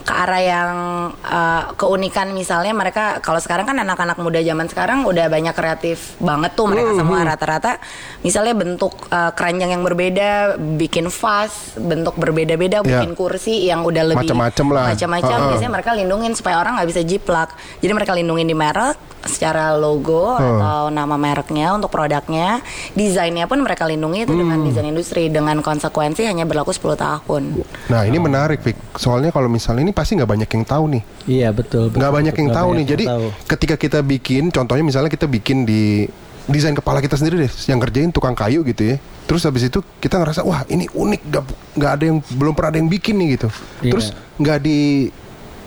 ke 0.04 0.14
arah 0.14 0.42
yang 0.44 0.76
uh, 1.24 1.72
keunikan 1.80 2.36
misalnya 2.36 2.76
mereka 2.76 3.24
kalau 3.24 3.40
sekarang 3.40 3.64
kan 3.64 3.80
anak-anak 3.80 4.20
muda 4.20 4.44
zaman 4.44 4.68
sekarang 4.68 5.08
udah 5.08 5.32
banyak 5.32 5.56
kreatif 5.56 6.20
banget 6.20 6.52
tuh 6.60 6.68
mereka 6.68 6.92
semua 6.92 7.24
rata-rata. 7.24 7.80
Misalnya 8.22 8.52
bentuk 8.52 8.94
uh, 9.10 9.32
keranjang 9.32 9.80
yang 9.80 9.84
berbeda, 9.88 10.60
bikin 10.76 11.08
vas, 11.08 11.74
bentuk 11.80 12.20
berbeda-beda, 12.20 12.84
Iya. 12.84 13.00
bikin 13.00 13.16
kursi 13.16 13.64
yang 13.72 13.88
udah 13.88 14.12
lebih 14.12 14.28
Macam-macam 14.28 14.68
lah. 14.76 14.86
Macam-macam. 14.92 15.38
Ha-ha. 15.40 15.50
Biasanya 15.56 15.72
mereka 15.72 15.92
lindungin 15.96 16.32
supaya 16.36 16.60
orang 16.60 16.76
nggak 16.78 16.90
bisa 16.92 17.02
jiplak. 17.08 17.56
Jadi 17.80 17.92
mereka 17.96 18.12
lindungin 18.12 18.44
di 18.44 18.54
merek 18.54 19.00
secara 19.26 19.74
logo 19.76 20.38
atau 20.38 20.94
nama 20.94 21.18
mereknya 21.18 21.74
untuk 21.74 21.90
produknya. 21.90 22.62
Desainnya 22.94 23.50
pun 23.50 23.62
mereka 23.66 23.90
lindungi 23.90 24.30
itu 24.30 24.34
dengan 24.34 24.62
desain 24.62 24.86
industri 24.86 25.28
dengan 25.34 25.60
konsekuensi 25.66 26.26
hanya 26.30 26.46
berlaku 26.46 26.74
10 26.74 26.96
tahun. 26.98 27.44
Nah 27.90 28.02
ini 28.06 28.18
menarik 28.22 28.62
Vic. 28.62 28.78
Soalnya 28.98 29.34
kalau 29.34 29.50
misalnya 29.50 29.82
ini 29.82 29.94
pasti 29.94 30.18
nggak 30.18 30.30
banyak 30.30 30.50
yang 30.50 30.66
tahu 30.66 30.84
nih. 30.94 31.04
Iya 31.26 31.50
betul. 31.54 31.90
betul 31.90 32.00
nggak 32.02 32.14
banyak 32.14 32.36
yang 32.38 32.48
Nggak 32.52 32.60
tahu 32.60 32.70
banyak 32.70 32.80
nih. 32.80 32.86
Jadi 32.92 33.04
yang 33.04 33.14
tahu. 33.16 33.28
ketika 33.48 33.76
kita 33.80 34.00
bikin, 34.04 34.44
contohnya 34.52 34.84
misalnya 34.84 35.12
kita 35.12 35.26
bikin 35.30 35.64
di 35.64 36.06
desain 36.50 36.74
kepala 36.74 37.00
kita 37.00 37.16
sendiri 37.16 37.48
deh, 37.48 37.52
yang 37.70 37.80
kerjain 37.80 38.12
tukang 38.12 38.36
kayu 38.36 38.66
gitu 38.66 38.96
ya. 38.96 38.98
Terus 39.30 39.46
habis 39.48 39.64
itu 39.70 39.80
kita 40.04 40.20
ngerasa 40.20 40.44
wah 40.44 40.68
ini 40.68 40.90
unik, 40.92 41.22
nggak 41.32 41.44
nggak 41.80 41.92
ada 41.96 42.04
yang 42.04 42.18
belum 42.36 42.54
pernah 42.58 42.70
ada 42.76 42.80
yang 42.82 42.90
bikin 42.92 43.16
nih 43.22 43.28
gitu. 43.40 43.48
Iya. 43.86 43.92
Terus 43.96 44.06
nggak 44.42 44.58
di 44.60 44.80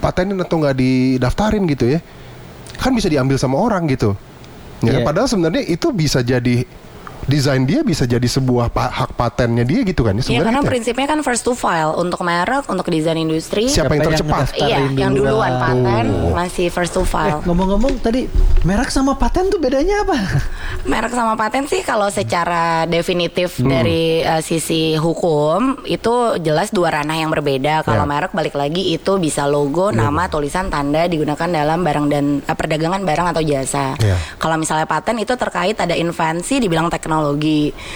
patenin 0.03 0.37
atau 0.37 0.61
nggak 0.61 0.77
didaftarin 0.77 1.65
gitu 1.71 1.97
ya, 1.97 1.99
kan 2.79 2.93
bisa 2.95 3.09
diambil 3.11 3.37
sama 3.41 3.59
orang 3.59 3.87
gitu. 3.91 4.15
Ya? 4.85 5.01
Iya. 5.01 5.07
Padahal 5.07 5.29
sebenarnya 5.31 5.65
itu 5.65 5.91
bisa 5.95 6.21
jadi 6.21 6.67
desain 7.27 7.63
dia 7.63 7.81
bisa 7.81 8.05
jadi 8.05 8.23
sebuah 8.23 8.69
pa- 8.69 8.91
hak 8.91 9.15
patennya 9.15 9.63
dia 9.63 9.81
gitu 9.83 10.01
kan 10.01 10.13
ya 10.13 10.19
Iya 10.19 10.23
sebenarnya. 10.23 10.45
karena 10.45 10.55
gitu 10.55 10.65
ya. 10.65 10.71
prinsipnya 10.71 11.07
kan 11.07 11.19
first 11.21 11.43
to 11.43 11.53
file 11.53 11.93
untuk 11.95 12.21
merek, 12.21 12.65
untuk 12.67 12.87
desain 12.87 13.17
industri. 13.17 13.67
Siapa 13.67 13.93
yang 13.93 14.05
Siapa 14.05 14.05
yang 14.05 14.05
tercepat? 14.05 14.47
Iya, 14.55 14.79
yang 14.95 15.13
duluan 15.13 15.33
duluan. 15.51 15.53
paten 15.57 16.05
Oh. 16.07 16.33
masih 16.33 16.67
first 16.69 16.93
to 16.93 17.01
Eh, 17.01 17.07
file. 17.07 17.41
ngomong-ngomong 17.43 17.99
tadi 17.99 18.29
merek 18.63 18.89
sama 18.89 19.15
paten 19.15 19.49
tuh 19.49 19.57
bedanya 19.57 20.03
apa? 20.03 20.17
Merek 20.85 21.11
sama 21.11 21.33
paten 21.35 21.65
sih 21.65 21.81
kalau 21.81 22.09
secara 22.09 22.85
definitif 22.85 23.57
Hmm. 23.57 23.71
dari 23.71 24.21
uh, 24.21 24.41
sisi 24.41 24.95
hukum 24.95 25.81
itu 25.85 26.13
jelas 26.39 26.69
dua 26.69 26.93
ranah 26.93 27.17
yang 27.17 27.31
berbeda. 27.31 27.81
Kalau 27.83 28.05
Ya. 28.05 28.11
merek 28.11 28.33
balik 28.33 28.53
lagi 28.53 28.93
itu 28.93 29.17
bisa 29.17 29.47
logo, 29.47 29.89
nama, 29.91 30.27
tulisan, 30.27 30.69
tanda 30.69 31.07
digunakan 31.07 31.47
dalam 31.47 31.81
barang 31.81 32.07
dan 32.07 32.25
uh, 32.41 32.53
perdagangan 32.53 33.01
barang 33.01 33.27
atau 33.31 33.43
jasa. 33.43 33.97
Ya. 33.97 34.17
Kalau 34.35 34.55
misalnya 34.55 34.85
paten 34.85 35.17
itu 35.17 35.33
terkait 35.33 35.77
ada 35.77 35.95
invensi 35.95 36.59
dibilang 36.59 36.87
teknologi. 36.87 37.13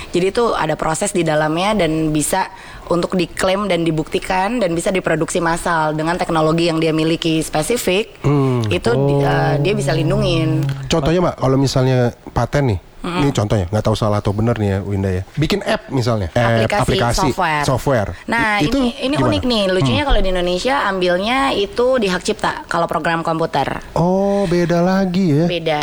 Jadi 0.08 0.26
itu 0.28 0.52
ada 0.52 0.74
proses 0.74 1.10
di 1.10 1.22
dalamnya 1.22 1.74
dan 1.74 2.10
bisa 2.10 2.46
untuk 2.86 3.14
diklaim 3.14 3.66
dan 3.66 3.82
dibuktikan 3.82 4.58
dan 4.58 4.72
bisa 4.72 4.88
diproduksi 4.88 5.38
massal 5.38 5.92
dengan 5.92 6.14
teknologi 6.14 6.66
yang 6.66 6.78
dia 6.78 6.90
miliki 6.90 7.40
spesifik. 7.40 8.16
Hmm. 8.22 8.64
Itu 8.66 8.94
di- 8.94 9.20
uh, 9.20 9.56
dia 9.58 9.72
bisa 9.72 9.92
lindungin. 9.92 10.64
Contohnya 10.86 11.20
mbak, 11.20 11.36
kalau 11.36 11.56
misalnya 11.56 11.98
paten 12.30 12.64
nih, 12.66 12.80
ini 12.98 13.30
contohnya 13.30 13.66
nggak 13.68 13.84
tahu 13.84 13.94
salah 13.94 14.18
atau 14.18 14.32
benar 14.32 14.56
nih 14.56 14.68
ya 14.68 14.78
Winda 14.80 15.08
ya. 15.08 15.22
Bikin 15.34 15.60
app 15.62 15.88
misalnya, 15.88 16.28
app, 16.30 16.66
aplikasi, 16.82 17.30
software. 17.30 17.64
software. 17.64 18.10
Nah, 18.26 18.58
I- 18.58 18.66
itu 18.66 18.76
ini 18.76 18.90
ini 18.98 19.14
gimana? 19.14 19.20
Hmm. 19.20 19.28
unik 19.30 19.42
nih. 19.44 19.64
Lucunya 19.70 20.02
kalau 20.02 20.20
di 20.20 20.28
Indonesia 20.28 20.74
ambilnya 20.84 21.38
itu 21.52 21.86
di 21.96 22.08
hak 22.08 22.22
cipta 22.22 22.52
kalau 22.66 22.84
program 22.84 23.20
komputer. 23.20 23.80
Oh 23.94 24.44
beda 24.44 24.80
lagi 24.80 25.30
ya. 25.30 25.44
Beda. 25.46 25.82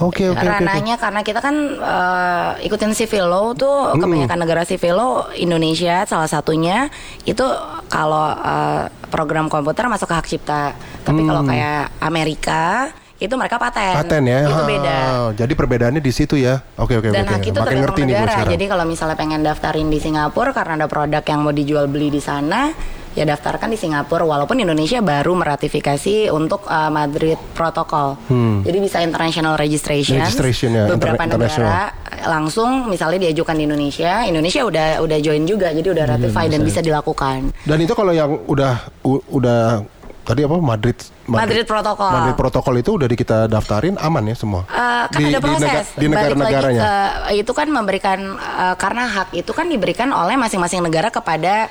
Oke 0.00 0.30
oke 0.30 0.34
oke. 0.34 0.40
oke. 0.40 0.48
Ranahnya 0.62 0.96
karena 0.96 1.20
kita 1.20 1.40
kan 1.42 1.54
eh, 1.76 2.66
ikutin 2.66 2.96
civil 2.96 3.28
law 3.28 3.52
tuh 3.52 3.92
kebanyakan 3.92 4.38
negara 4.40 4.62
civil 4.64 4.94
law 4.96 5.12
Indonesia 5.34 6.06
salah 6.08 6.30
satunya 6.30 6.88
itu 7.24 7.44
kalau 7.86 8.32
eh, 8.32 8.88
program 9.12 9.52
komputer 9.52 9.86
masuk 9.90 10.08
ke 10.08 10.14
hak 10.16 10.26
cipta. 10.26 10.64
Tapi 11.04 11.20
kalau 11.26 11.42
kayak 11.44 11.92
Amerika 12.00 12.88
itu 13.22 13.34
mereka 13.38 13.54
paten. 13.54 13.94
Paten 14.02 14.22
ya. 14.26 14.40
Itu 14.42 14.54
Ah, 14.58 14.66
beda. 14.66 14.96
Jadi 15.38 15.52
perbedaannya 15.54 16.02
di 16.02 16.10
situ 16.10 16.34
ya. 16.34 16.58
Oke 16.74 16.98
oke 16.98 17.14
Dan 17.14 17.22
oke. 17.22 17.38
hak 17.38 17.42
itu 17.46 17.54
Makin 17.54 17.54
tergantung 17.54 17.82
ngerti 17.86 18.02
negara. 18.02 18.34
Jadi 18.50 18.64
kalau 18.66 18.84
misalnya 18.88 19.14
pengen 19.14 19.40
daftarin 19.46 19.86
di 19.86 19.98
Singapura 20.02 20.50
karena 20.50 20.82
ada 20.82 20.86
produk 20.90 21.22
yang 21.22 21.40
mau 21.46 21.54
dijual 21.54 21.86
beli 21.86 22.10
di 22.10 22.18
sana, 22.18 22.74
ya 23.12 23.24
daftarkan 23.24 23.68
di 23.68 23.76
Singapura. 23.76 24.22
Walaupun 24.22 24.56
Indonesia 24.56 24.98
baru 24.98 25.32
meratifikasi 25.34 26.28
untuk 26.28 26.64
uh, 26.64 26.88
Madrid 26.88 27.36
Protocol. 27.52 28.16
Jadi 28.62 28.78
bisa 28.78 28.98
international 28.98 29.54
registration. 29.54 30.16
Hmm. 30.16 30.24
Registration 30.24 30.70
ya, 30.72 30.84
Beberapa 30.88 31.22
inter- 31.22 31.38
negara 31.38 31.92
langsung 32.22 32.86
misalnya 32.86 33.28
diajukan 33.28 33.54
di 33.54 33.64
Indonesia, 33.64 34.22
Indonesia 34.22 34.60
udah 34.62 34.86
udah 35.00 35.18
join 35.18 35.44
juga. 35.44 35.70
Jadi 35.70 35.88
udah 35.88 36.04
ratify 36.08 36.46
dan 36.46 36.60
bisa 36.62 36.78
dilakukan. 36.78 37.52
Dan 37.62 37.78
itu 37.78 37.92
kalau 37.92 38.10
yang 38.10 38.42
udah 38.44 38.88
udah 39.28 39.82
tadi 40.22 40.46
apa 40.46 40.54
Madrid 40.56 40.94
Madrid 41.22 41.66
Protokol. 41.66 42.10
Madrid 42.10 42.36
protokol 42.36 42.74
itu 42.78 42.90
udah 42.94 43.06
di 43.06 43.16
kita 43.16 43.46
daftarin 43.46 43.98
aman 43.98 44.22
ya 44.24 44.34
semua. 44.34 44.62
Eh, 44.66 45.04
kan 45.08 45.18
ada 45.18 45.38
proses 45.38 45.62
nega- 45.62 45.86
di 45.94 46.06
Balik 46.06 46.10
negara-negaranya. 46.10 46.82
lagi 46.82 46.94
ke- 47.26 47.42
itu 47.42 47.52
kan 47.52 47.66
memberikan 47.66 48.18
eh, 48.38 48.74
karena 48.76 49.02
hak 49.08 49.28
itu 49.32 49.50
kan 49.50 49.66
diberikan 49.66 50.10
oleh 50.10 50.34
masing-masing 50.36 50.78
negara 50.78 51.10
kepada 51.10 51.66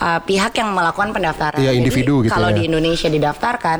eh, 0.00 0.20
pihak 0.20 0.52
yang 0.54 0.72
melakukan 0.72 1.12
pendaftaran. 1.12 1.56
Iya, 1.56 1.70
Jadi, 1.70 1.78
individu 1.78 2.24
gitu 2.24 2.32
Kalau 2.32 2.48
ya. 2.48 2.56
di 2.56 2.62
Indonesia 2.64 3.06
didaftarkan, 3.06 3.78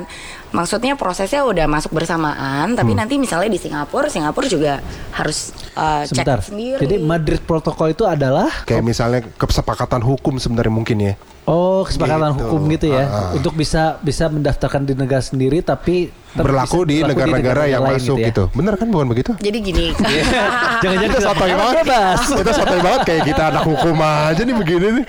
maksudnya 0.50 0.94
prosesnya 0.94 1.42
udah 1.42 1.64
masuk 1.64 1.90
bersamaan. 1.90 2.74
Tapi 2.74 2.92
Hmm. 2.92 3.00
nanti 3.00 3.16
misalnya 3.16 3.48
di 3.48 3.56
Singapura, 3.56 4.06
Singapura 4.06 4.46
juga 4.46 4.84
harus 5.10 5.50
eh, 5.72 6.04
cek 6.04 6.26
sendiri. 6.44 6.78
Jadi 6.78 6.96
Madrid 6.98 7.40
Protokol 7.40 7.90
itu 7.90 8.04
adalah 8.04 8.50
Kayak 8.62 8.84
misalnya 8.84 9.20
kesepakatan 9.32 10.00
hukum 10.00 10.36
sebenarnya 10.36 10.70
mungkin 10.70 10.98
ya. 11.00 11.14
oh 11.42 11.82
kesepakatan 11.82 12.30
Gitu. 12.30 12.42
hukum 12.44 12.60
gitu 12.68 12.86
ya 12.90 13.04
Ah. 13.04 13.30
untuk 13.32 13.54
bisa 13.54 13.98
bisa 13.98 14.28
mendaftarkan 14.28 14.84
di 14.84 14.94
negara 14.94 15.18
sendiri 15.18 15.58
tapi 15.60 16.12
Berlaku 16.30 16.87
di 16.87 17.02
negara-negara 17.02 17.66
yang 17.66 17.82
lain 17.82 17.99
masuk 17.99 18.18
ya. 18.22 18.30
gitu. 18.30 18.44
Bener 18.54 18.78
kan 18.78 18.87
bukan 18.87 19.06
begitu? 19.10 19.34
Jadi 19.42 19.58
gini. 19.58 19.87
Jangan-jangan 20.82 21.10
Kita 21.10 21.20
sotoy 21.26 21.52
banget. 21.58 21.75
bebas. 21.82 22.20
Kita 22.38 22.52
sotoy 22.54 22.80
banget 22.80 23.00
kayak 23.02 23.22
kita 23.26 23.42
anak 23.50 23.64
hukum 23.66 23.96
aja 23.99 24.42
nih 24.46 24.56
begini 24.56 24.87
nih. 25.02 25.06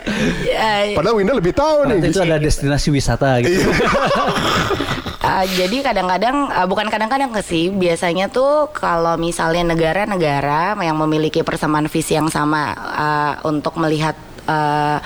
Eh, 0.49 0.83
Padahal 0.97 1.15
Winda 1.21 1.33
lebih 1.37 1.53
tahu 1.53 1.85
nih. 1.85 2.09
Itu 2.09 2.19
ada 2.25 2.41
destinasi 2.41 2.89
wisata 2.89 3.37
gitu. 3.45 3.69
Uh, 5.21 5.45
jadi 5.59 5.77
kadang-kadang 5.85 6.49
uh, 6.49 6.65
bukan 6.65 6.89
kadang-kadang 6.89 7.29
ke 7.29 7.41
sih 7.45 7.69
biasanya 7.69 8.33
tuh 8.33 8.73
kalau 8.73 9.13
misalnya 9.21 9.77
negara-negara 9.77 10.73
yang 10.81 10.97
memiliki 10.97 11.45
persamaan 11.45 11.85
visi 11.85 12.17
yang 12.17 12.33
sama 12.33 12.73
uh, 12.73 13.33
untuk 13.45 13.77
melihat 13.77 14.17
uh, 14.49 14.97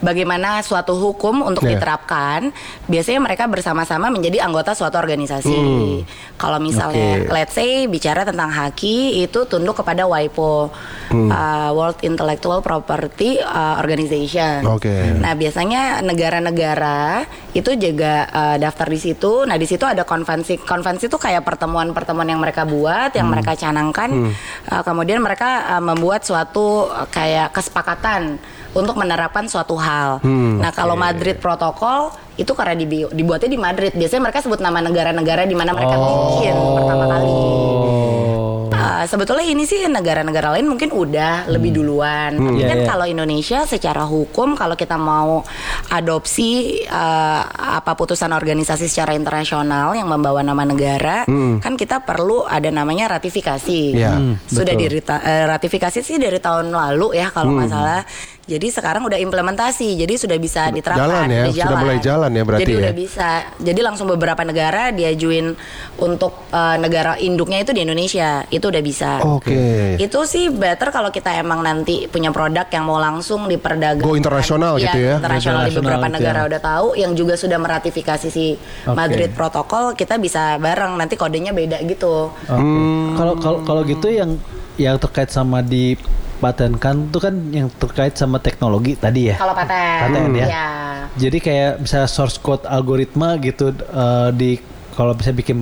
bagaimana 0.00 0.60
suatu 0.64 0.96
hukum 0.96 1.44
untuk 1.44 1.64
Iya. 1.64 1.76
diterapkan 1.76 2.52
biasanya 2.88 3.20
mereka 3.20 3.44
bersama-sama 3.46 4.08
menjadi 4.08 4.44
anggota 4.44 4.72
suatu 4.74 4.96
organisasi. 4.96 5.56
Kalau 6.40 6.58
misalnya 6.58 7.24
Oke. 7.24 7.32
let's 7.32 7.54
say 7.54 7.84
bicara 7.86 8.24
tentang 8.24 8.48
haki 8.48 9.22
itu 9.24 9.44
tunduk 9.46 9.80
kepada 9.80 10.08
WIPO 10.08 10.72
uh, 11.12 11.70
World 11.76 12.00
Intellectual 12.02 12.64
Property 12.64 13.38
uh, 13.40 13.78
Organization. 13.78 14.64
Oke. 14.66 14.90
Nah, 15.20 15.36
biasanya 15.36 16.00
negara-negara 16.00 17.24
itu 17.52 17.74
juga 17.76 18.26
uh, 18.30 18.56
daftar 18.56 18.86
di 18.88 18.98
situ. 18.98 19.44
Nah, 19.44 19.58
di 19.58 19.66
situ 19.66 19.84
ada 19.84 20.06
konvensi. 20.06 20.56
Konvensi 20.60 21.10
itu 21.10 21.18
kayak 21.18 21.42
pertemuan-pertemuan 21.44 22.28
yang 22.30 22.40
mereka 22.40 22.64
buat, 22.64 23.12
yang 23.14 23.28
mereka 23.28 23.58
canangkan. 23.58 24.32
Uh, 24.70 24.82
kemudian 24.86 25.20
mereka 25.20 25.76
uh, 25.76 25.82
membuat 25.82 26.22
suatu 26.22 26.88
uh, 26.88 27.06
kayak 27.10 27.52
kesepakatan 27.52 28.38
untuk 28.72 28.94
menerapkan 28.94 29.44
suatu 29.44 29.74
hal. 29.74 30.22
nah, 30.56 30.70
kalau 30.70 30.94
Madrid 30.94 31.36
Protokol 31.36 32.08
itu 32.34 32.50
karena 32.50 32.72
dibi- 32.74 33.10
dibuatnya 33.10 33.48
di 33.48 33.58
Madrid. 33.58 33.92
Biasanya 33.92 34.22
mereka 34.22 34.40
sebut 34.40 34.58
nama 34.58 34.78
negara-negara 34.78 35.44
di 35.44 35.52
mana 35.52 35.70
mereka 35.70 35.94
bikin 35.94 36.54
pertama 36.74 37.04
kali. 37.06 37.32
Uh, 38.70 39.04
sebetulnya 39.04 39.44
ini 39.44 39.68
sih 39.68 39.84
negara-negara 39.84 40.56
lain 40.56 40.64
mungkin 40.64 40.88
udah 40.88 41.44
lebih 41.46 41.74
duluan. 41.74 42.32
Tapi 42.32 42.56
Iya, 42.56 42.66
kan 42.66 42.78
iya. 42.78 42.88
kalau 42.88 43.04
Indonesia 43.04 43.58
secara 43.64 44.08
hukum 44.08 44.54
kalau 44.54 44.72
kita 44.72 44.96
mau 44.96 45.44
adopsi 45.90 46.80
uh, 46.82 47.42
apa 47.76 47.92
putusan 47.92 48.30
organisasi 48.30 48.86
secara 48.86 49.12
internasional 49.12 49.92
yang 49.92 50.06
membawa 50.06 50.40
nama 50.40 50.64
negara, 50.64 51.28
kan 51.58 51.74
kita 51.74 52.00
perlu 52.00 52.46
ada 52.46 52.70
namanya 52.70 53.10
ratifikasi. 53.10 53.82
Iya. 53.92 54.16
Hmm, 54.16 54.34
Sudah 54.46 54.72
betul. 54.72 54.82
dirita- 54.86 55.22
eh, 55.22 55.44
ratifikasi 55.44 56.00
sih 56.00 56.16
dari 56.16 56.38
tahun 56.38 56.70
lalu 56.70 57.18
ya 57.18 57.28
kalau 57.28 57.52
nggak 57.52 57.68
salah. 57.68 58.00
Jadi 58.50 58.66
sekarang 58.66 59.06
udah 59.06 59.14
implementasi, 59.22 59.94
jadi 59.94 60.14
sudah 60.18 60.34
bisa 60.42 60.74
diterapkan. 60.74 61.06
Jalan 61.06 61.26
ya, 61.30 61.42
udah 61.46 61.54
sudah 61.54 61.78
mulai 61.78 61.98
jalan 62.02 62.30
ya 62.34 62.42
berarti 62.42 62.62
Jadi 62.66 62.72
ya. 62.74 62.80
udah 62.82 62.94
bisa. 62.98 63.28
Jadi 63.62 63.80
langsung 63.86 64.06
beberapa 64.10 64.42
negara 64.42 64.90
diajuin 64.90 65.54
untuk 66.02 66.34
uh, 66.50 66.74
negara 66.74 67.14
induknya 67.22 67.62
itu 67.62 67.70
di 67.70 67.86
Indonesia, 67.86 68.42
itu 68.50 68.66
udah 68.66 68.82
bisa. 68.82 69.22
Oke. 69.22 69.94
Itu 70.02 70.26
sih 70.26 70.50
better 70.50 70.90
kalau 70.90 71.14
kita 71.14 71.30
emang 71.38 71.62
nanti 71.62 72.10
punya 72.10 72.34
produk 72.34 72.66
yang 72.66 72.90
mau 72.90 72.98
langsung 72.98 73.46
diperdagangkan. 73.46 74.02
Go 74.02 74.18
internasional 74.18 74.82
gitu 74.82 74.98
ya. 74.98 75.22
Internasional 75.22 75.70
di 75.70 75.78
beberapa 75.78 76.06
gitu 76.10 76.16
negara 76.18 76.40
ya. 76.42 76.46
udah 76.50 76.60
tahu 76.60 76.86
yang 76.98 77.12
juga 77.14 77.38
sudah 77.38 77.58
meratifikasi 77.62 78.28
si 78.34 78.58
Oke. 78.58 78.98
Madrid 78.98 79.30
Protokol, 79.30 79.94
kita 79.94 80.18
bisa 80.18 80.58
bareng 80.58 80.98
nanti 80.98 81.14
kodenya 81.14 81.54
beda 81.54 81.78
gitu. 81.86 82.34
Oke. 82.34 82.66
Kalau 83.14 83.34
kalau 83.38 83.58
kalau 83.62 83.82
gitu 83.86 84.10
yang 84.10 84.34
yang 84.74 84.98
terkait 84.98 85.30
sama 85.30 85.62
di 85.62 85.94
patenkan 86.40 87.06
itu 87.06 87.18
kan 87.20 87.34
yang 87.52 87.68
terkait 87.70 88.16
sama 88.16 88.40
teknologi 88.40 88.96
tadi 88.96 89.28
ya. 89.30 89.36
Kalau 89.36 89.52
paten. 89.52 89.98
Paten 90.08 90.22
ya. 90.34 90.46
Iya. 90.48 90.68
Jadi 91.20 91.38
kayak 91.38 91.70
misalnya 91.78 92.08
source 92.08 92.40
code 92.40 92.64
algoritma 92.64 93.36
gitu 93.36 93.70
eh, 93.70 94.28
di 94.32 94.50
kalau 94.90 95.12
bisa 95.12 95.30
bikin 95.30 95.58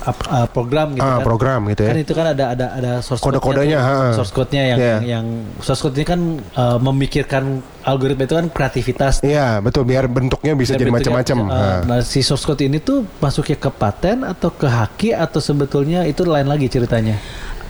eh, 0.00 0.46
program 0.48 0.94
gitu 0.94 1.02
Ah, 1.02 1.18
kan. 1.18 1.24
program 1.24 1.60
gitu 1.68 1.82
ya. 1.84 1.90
Kan 1.92 1.98
itu 1.98 2.12
kan 2.12 2.26
ada 2.30 2.44
ada 2.52 2.66
ada 2.72 2.92
source 3.00 3.20
Kode-kodenya, 3.20 3.80
source 4.12 4.30
code-nya 4.30 4.62
yang 4.74 4.78
Iya. 4.78 4.96
yang 5.04 5.26
source 5.58 5.80
code 5.80 5.94
ini 5.94 6.06
kan 6.06 6.20
eh, 6.38 6.78
memikirkan 6.78 7.44
algoritma 7.80 8.24
itu 8.24 8.36
kan 8.36 8.46
kreativitas 8.48 9.20
Iya 9.20 9.58
betul 9.58 9.88
biar 9.88 10.04
bentuknya 10.06 10.52
bisa 10.52 10.76
Dan 10.76 10.84
jadi 10.84 10.90
macam-macam. 10.92 11.36
Nah. 11.48 11.78
nah 11.82 11.98
si 12.00 12.20
source 12.20 12.44
code 12.44 12.60
ini 12.60 12.78
tuh 12.78 13.08
masuknya 13.18 13.56
ke 13.56 13.70
paten 13.70 14.22
atau 14.22 14.52
ke 14.52 14.68
haki 14.68 15.10
atau 15.12 15.40
sebetulnya 15.40 16.04
itu 16.04 16.22
lain 16.24 16.46
lagi 16.46 16.68
ceritanya 16.68 17.16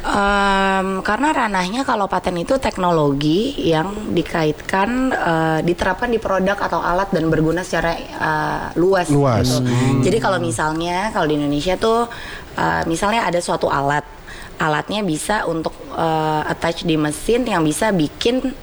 Em, 0.00 1.04
karena 1.04 1.28
ranahnya 1.28 1.84
kalau 1.84 2.08
paten 2.08 2.32
itu 2.40 2.56
teknologi 2.56 3.52
yang 3.68 3.92
dikaitkan 4.16 5.12
eh, 5.12 5.60
diterapkan 5.60 6.08
di 6.08 6.16
produk 6.16 6.56
atau 6.56 6.80
alat 6.80 7.12
dan 7.12 7.28
berguna 7.28 7.60
secara 7.60 8.00
eh, 8.00 8.66
luas. 8.80 9.12
Luas. 9.12 9.44
gitu. 9.44 9.60
Jadi 10.08 10.16
kalau 10.16 10.40
misalnya 10.40 11.12
kalau 11.12 11.28
di 11.28 11.36
Indonesia 11.36 11.76
tuh 11.76 12.08
eh, 12.56 12.82
misalnya 12.88 13.28
ada 13.28 13.44
suatu 13.44 13.68
alat, 13.68 14.08
alatnya 14.56 15.04
bisa 15.04 15.44
untuk 15.44 15.76
eh, 15.92 16.42
attach 16.48 16.88
di 16.88 16.96
mesin 16.96 17.44
yang 17.44 17.60
bisa 17.60 17.92
bikin 17.92 18.56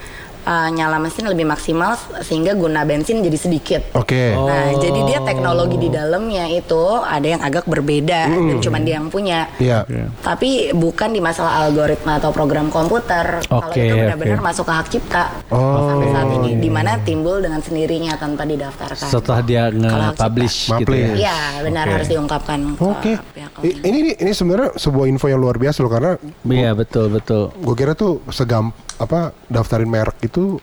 eh, 0.47 0.69
nyala 0.71 0.97
mesin 0.97 1.27
lebih 1.27 1.43
maksimal 1.43 1.93
sehingga 2.21 2.55
guna 2.55 2.81
bensin 2.81 3.19
jadi 3.19 3.35
sedikit. 3.35 3.81
Oke. 3.93 4.31
Nah, 4.31 4.71
jadi 4.73 4.99
dia 5.03 5.19
teknologi 5.21 5.75
di 5.77 5.89
dalamnya 5.89 6.47
itu 6.47 6.79
ada 6.97 7.27
yang 7.27 7.41
agak 7.41 7.67
berbeda 7.67 8.21
dan 8.25 8.57
cuman 8.57 8.81
dia 8.81 8.95
yang 8.95 9.07
punya. 9.07 9.51
Iya. 9.57 9.83
Tapi 10.21 10.71
bukan 10.71 11.11
di 11.11 11.19
masalah 11.19 11.61
algoritma 11.61 12.17
atau 12.17 12.31
program 12.31 12.69
komputer. 12.69 13.43
Kalau 13.43 13.67
Oke, 13.67 13.81
itu 13.81 13.93
benar-benar 13.93 14.39
oke. 14.39 14.47
masuk 14.47 14.63
ke 14.63 14.73
hak 14.73 14.87
cipta 14.87 15.23
Oh. 15.47 15.83
sampai 15.85 16.07
saat 16.09 16.29
ini, 16.33 16.49
di 16.57 16.69
mana 16.69 16.95
timbul 16.97 17.39
dengan 17.39 17.59
sendirinya 17.59 18.15
tanpa 18.15 18.43
didaftarkan. 18.43 19.07
setelah 19.07 19.41
dia 19.41 19.67
Kalau 19.67 19.83
nge-publish 20.07 20.55
gitu 20.77 20.91
ya. 20.93 21.09
Iya, 21.17 21.37
benar 21.61 21.83
Oke. 21.83 21.93
harus 21.93 22.07
diungkapkan. 22.07 22.59
ke 22.71 22.83
Oke. 22.83 23.11
I- 23.59 23.79
Ini 23.83 23.99
ini 24.17 24.31
sebenarnya 24.31 24.77
sebuah 24.77 25.05
info 25.07 25.25
yang 25.25 25.39
luar 25.39 25.57
biasa 25.57 25.79
loh 25.79 25.89
karena 25.89 26.11
Iya 26.43 26.71
betul 26.71 27.09
betul. 27.09 27.49
gue 27.51 27.75
kira 27.75 27.91
tuh 27.91 28.21
segam 28.29 28.69
apa 28.97 29.29
daftarin 29.45 29.85
merek 29.85 30.17
itu 30.37 30.61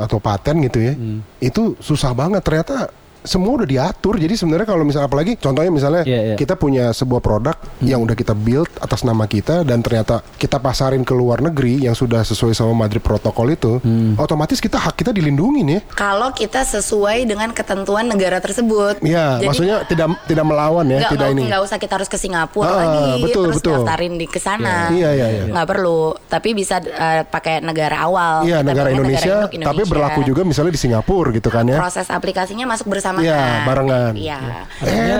atau 0.00 0.16
paten 0.16 0.64
gitu 0.64 0.80
ya 0.80 0.96
Hmm. 0.96 1.20
itu 1.44 1.76
susah 1.76 2.16
banget 2.16 2.40
ternyata 2.40 2.88
semua 3.22 3.52
udah 3.54 3.68
diatur 3.68 4.16
jadi 4.16 4.32
sebenarnya 4.32 4.66
kalau 4.66 4.82
misalnya 4.82 5.06
apalagi 5.06 5.32
contohnya 5.34 5.68
misalnya 5.68 6.02
Iya, 6.02 6.20
iya. 6.24 6.34
kita 6.34 6.54
punya 6.54 6.90
sebuah 6.90 7.18
produk 7.18 7.52
yang 7.80 8.00
udah 8.00 8.12
kita 8.12 8.32
build 8.32 8.68
atas 8.76 9.02
nama 9.02 9.24
kita 9.24 9.62
dan 9.62 9.80
ternyata 9.80 10.24
kita 10.34 10.56
pasarin 10.56 11.00
ke 11.00 11.12
luar 11.12 11.40
negeri 11.40 11.82
yang 11.82 11.92
sudah 11.92 12.20
sesuai 12.20 12.52
sama 12.52 12.72
Madrid 12.74 13.00
protokol 13.00 13.50
itu 13.50 13.72
Hmm. 13.80 14.16
otomatis 14.16 14.58
kita 14.58 14.76
hak 14.76 14.96
kita 14.96 15.10
dilindungin 15.10 15.66
ya 15.68 15.80
Kalau 15.90 16.30
kita 16.30 16.62
sesuai 16.62 17.24
dengan 17.24 17.50
ketentuan 17.50 18.04
negara 18.04 18.38
tersebut. 18.38 19.00
Iya, 19.00 19.36
Jadi, 19.36 19.46
maksudnya 19.46 19.76
tidak 19.84 20.06
tidak 20.24 20.44
melawan 20.44 20.86
ya, 20.86 21.06
tidak 21.06 21.28
ini. 21.30 21.46
nggak 21.46 21.62
usah 21.62 21.76
kita 21.76 21.94
harus 21.94 22.08
ke 22.08 22.16
Singapura 22.16 22.66
Ah, 22.66 22.76
lagi 22.78 23.22
betul, 23.22 23.44
terus 23.46 23.56
betul. 23.58 23.74
daftarin 23.78 24.14
di 24.14 24.26
ke 24.26 24.38
sana. 24.38 24.88
Iya, 24.90 25.10
iya, 25.12 25.26
iya. 25.30 25.42
Nggak 25.46 25.66
perlu, 25.66 26.00
tapi 26.26 26.52
bisa 26.52 26.80
eh, 26.80 27.22
pakai 27.22 27.60
negara 27.60 28.02
awal. 28.02 28.42
Iya, 28.42 28.58
Kita 28.58 28.66
negara 28.66 28.88
bilangnya 28.88 29.18
Indonesia, 29.20 29.36
tapi 29.62 29.82
berlaku 29.84 30.20
juga 30.22 30.42
misalnya 30.42 30.72
di 30.72 30.80
Singapura 30.80 31.28
gitu 31.30 31.48
kan 31.48 31.64
ya. 31.64 31.78
Proses 31.78 32.06
aplikasinya 32.06 32.64
masuk 32.66 32.86
bersamaan. 33.10 33.24
Iya, 33.26 33.66
barengan. 33.66 34.12
Iya. 34.14 34.38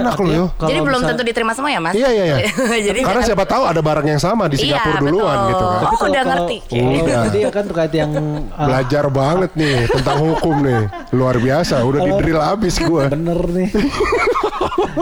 Enak 0.01 0.17
loh 0.17 0.31
yo. 0.31 0.45
Kalau 0.55 0.71
Jadi 0.71 0.81
belum 0.81 1.01
tentu 1.03 1.23
diterima 1.27 1.53
semua 1.53 1.71
ya, 1.71 1.81
Mas? 1.83 1.95
Iya 1.95 2.09
iya 2.11 2.25
iya. 2.25 2.37
Jadi 2.91 3.01
Karena 3.03 3.23
siapa 3.27 3.45
tahu 3.45 3.63
ada 3.67 3.81
barang 3.81 4.07
yang 4.07 4.21
sama 4.23 4.47
di 4.47 4.57
Iya, 4.61 4.79
Singapura 4.79 4.99
duluan 5.01 5.37
betul. 5.37 5.51
gitu 5.51 5.65
kan. 5.65 5.79
Oh, 5.81 5.91
kalau- 5.91 6.11
udah 6.11 6.23
ngerti. 6.25 6.57
Iya. 6.71 7.19
Jadi 7.29 7.39
kan 7.51 7.65
terkait 7.67 7.93
yang 7.95 8.11
ah, 8.55 8.67
Belajar 8.71 9.05
banget 9.11 9.51
nih 9.59 9.77
tentang 9.91 10.19
hukum 10.23 10.55
nih. 10.63 10.83
Luar 11.11 11.37
biasa, 11.37 11.75
udah 11.83 12.01
di 12.07 12.13
drill 12.23 12.41
abis 12.41 12.75
gua. 12.81 13.03
bener 13.11 13.41
nih. 13.51 13.69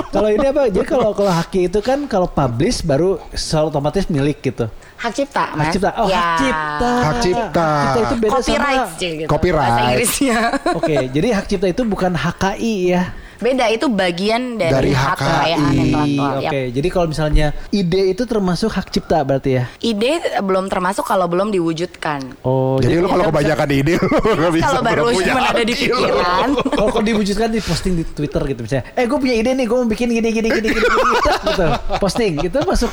kalau 0.08 0.28
ini 0.32 0.46
apa? 0.48 0.62
Jadi 0.72 0.86
kalau 0.86 1.10
kalau 1.12 1.32
haki 1.32 1.68
itu 1.68 1.78
kan 1.84 2.08
kalau 2.08 2.26
publish 2.28 2.80
baru 2.82 3.20
selalu 3.32 3.66
otomatis 3.70 4.04
milik 4.08 4.40
gitu. 4.40 4.66
Hak 4.98 5.12
cipta, 5.14 5.44
Mas. 5.54 5.70
Hak 5.70 5.72
cipta. 5.72 5.90
Oh, 5.96 6.06
Ya. 6.06 6.18
hak 6.18 6.32
cipta. 6.36 6.90
Hak 6.98 7.16
cipta. 7.22 7.68
Hak 7.70 7.86
cipta 7.88 8.02
itu 8.02 8.16
beda 8.18 8.32
Copyright 8.34 8.82
sama 8.82 8.98
sih, 8.98 9.10
gitu. 9.16 9.28
Copyright. 9.30 9.70
Bahasa 9.70 9.86
Inggrisnya. 9.86 10.38
Oke, 10.78 10.96
jadi 11.08 11.28
hak 11.32 11.46
cipta 11.46 11.66
itu 11.68 11.82
bukan 11.84 12.12
HKI 12.12 12.76
ya. 12.88 13.04
Beda 13.38 13.70
itu 13.70 13.86
bagian 13.86 14.58
dari, 14.58 14.74
Dari 14.74 14.90
hak 14.90 15.14
HKI. 15.14 15.22
kekayaan 15.22 15.70
intelektual. 15.70 16.34
Oke, 16.34 16.58
Yap. 16.58 16.74
jadi 16.74 16.88
kalau 16.90 17.06
misalnya 17.06 17.46
ide 17.70 18.02
itu 18.10 18.22
termasuk 18.26 18.66
hak 18.68 18.90
cipta 18.90 19.22
berarti 19.22 19.50
ya? 19.54 19.64
Ide 19.78 20.10
belum 20.42 20.66
termasuk 20.66 21.06
kalau 21.06 21.30
belum 21.30 21.54
diwujudkan. 21.54 22.34
Oh, 22.42 22.82
Jadi 22.82 22.98
lu 22.98 23.06
kalau 23.06 23.30
kebanyakan 23.30 23.68
ide 23.70 23.94
lu 23.94 24.10
nggak 24.34 24.52
bisa 24.52 24.66
Kalau 24.66 24.82
baru 24.82 25.02
punya 25.06 25.26
cuma 25.30 25.40
ada 25.46 25.62
di 25.62 25.70
pikiran. 25.72 26.48
kalau 26.74 26.90
kalau 26.90 27.04
diwujudkan 27.06 27.48
di 27.48 27.60
posting 27.62 27.94
di 27.94 28.04
Twitter 28.04 28.42
gitu 28.42 28.60
misalnya, 28.66 28.90
eh 28.92 29.06
gue 29.06 29.18
punya 29.22 29.34
ide 29.38 29.54
nih, 29.54 29.66
gue 29.70 29.76
mau 29.76 29.86
bikin 29.86 30.10
gini 30.10 30.28
gini 30.28 30.48
gini 30.50 30.58
gini, 30.58 30.68
gini 30.74 30.82
gitu, 30.82 31.30
gitu. 31.54 31.66
posting 32.02 32.42
itu 32.42 32.58
masuk. 32.58 32.90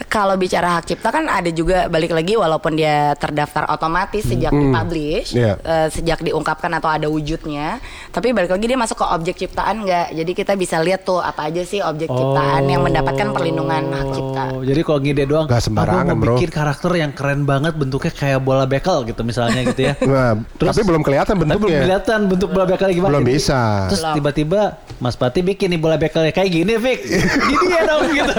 Kalau 0.00 0.34
bicara 0.34 0.78
hak 0.78 0.86
cipta 0.86 1.10
kan 1.10 1.26
ada 1.26 1.50
juga 1.50 1.86
balik 1.86 2.10
lagi 2.10 2.32
walaupun 2.32 2.72
dia 2.72 3.12
terdaftar 3.14 3.66
otomatis 3.66 4.22
sejak 4.22 4.48
dipublish, 4.48 5.34
Iya. 5.34 5.58
eh, 5.58 5.88
sejak 5.88 6.22
diungkapkan 6.22 6.70
atau 6.72 6.86
ada 6.86 7.06
wujudnya, 7.06 7.82
tapi 8.08 8.30
balik 8.30 8.48
lagi 8.48 8.64
dia 8.64 8.76
masuk 8.76 8.94
ke 8.94 9.06
objek 9.08 9.34
ciptaan 9.36 9.82
nggak? 9.82 10.14
Jadi 10.14 10.32
kita 10.32 10.52
bisa 10.54 10.78
lihat 10.78 11.02
tuh 11.02 11.18
apa 11.18 11.46
aja 11.46 11.60
sih 11.60 11.80
objek 11.80 12.06
ciptaan 12.06 12.62
yang 12.64 12.80
mendapatkan 12.80 13.26
perlindungan 13.28 13.90
hak 13.90 14.06
cipta. 14.12 14.42
Oh, 14.50 14.62
jadi 14.62 14.80
kalau 14.80 14.98
ngide 15.00 15.24
doang, 15.24 15.46
Nggak 15.46 15.62
sembarangan, 15.64 15.98
"Ah, 15.98 16.04
gua 16.04 16.14
mau 16.14 16.22
bro." 16.22 16.34
bikin 16.36 16.50
karakter 16.52 16.90
yang 16.94 17.10
keren 17.10 17.40
banget, 17.42 17.72
bentuknya 17.74 18.12
kayak 18.12 18.38
bola 18.38 18.64
bekel 18.64 18.98
gitu 19.02 19.20
misalnya 19.22 19.60
gitu 19.64 19.80
ya. 19.82 19.94
Nah, 20.08 20.38
Terus- 20.56 20.72
tapi 20.72 20.82
belum 20.84 21.02
kelihatan 21.02 21.34
Tapi 21.34 21.40
belum 21.40 21.50
bentuknya. 21.58 21.80
kelihatan 21.80 22.18
bentuk 22.28 22.48
bola 22.50 22.64
bekelnya 22.66 22.94
gimana. 22.94 23.10
Belum 23.12 23.24
bisa. 23.24 23.60
Terus 23.88 24.02
tiba-tiba 24.12 24.60
Mas 24.98 25.14
Pati 25.14 25.40
bikin 25.40 25.68
nih 25.68 25.80
bola 25.80 25.96
bekelnya 25.96 26.30
kayak 26.30 26.50
gini, 26.52 26.72
Fik. 26.76 27.00
Gini 27.50 27.66
ya 27.68 27.82
dong 27.84 28.02
gitu. 28.08 28.34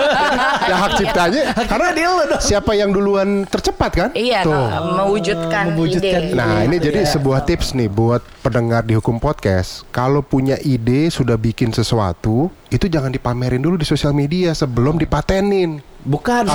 ya 0.62 0.76
hak 0.78 0.92
ciptanya 0.96 1.44
karena 1.72 1.90
dia 1.96 2.10
dong. 2.10 2.42
siapa 2.42 2.72
yang 2.78 2.90
duluan 2.94 3.46
tercepat 3.48 3.92
kan? 3.92 4.10
Iya, 4.14 4.46
Tuh. 4.46 4.54
kalau 4.54 4.94
mewujudkan, 5.06 5.64
Mewujudkan 5.74 6.22
ide. 6.30 6.38
Nah 6.38 6.64
ini 6.64 6.78
Gitu 6.78 6.88
jadi 6.92 7.00
sebuah 7.08 7.44
tips 7.46 7.76
nih 7.76 7.90
buat 7.92 8.22
pendengar 8.42 8.86
di 8.86 8.96
hukum 8.96 9.18
podcast. 9.18 9.84
Kalau 9.90 10.24
punya 10.24 10.56
ide 10.62 11.12
sudah 11.12 11.36
bikin 11.36 11.76
sesuatu, 11.76 12.48
itu 12.70 12.86
jangan 12.88 13.12
dipamerin 13.12 13.62
dulu 13.62 13.76
di 13.76 13.88
sosial 13.88 14.16
media 14.16 14.54
sebelum 14.54 14.98
dipatenin. 15.02 15.89
Bukan. 16.04 16.48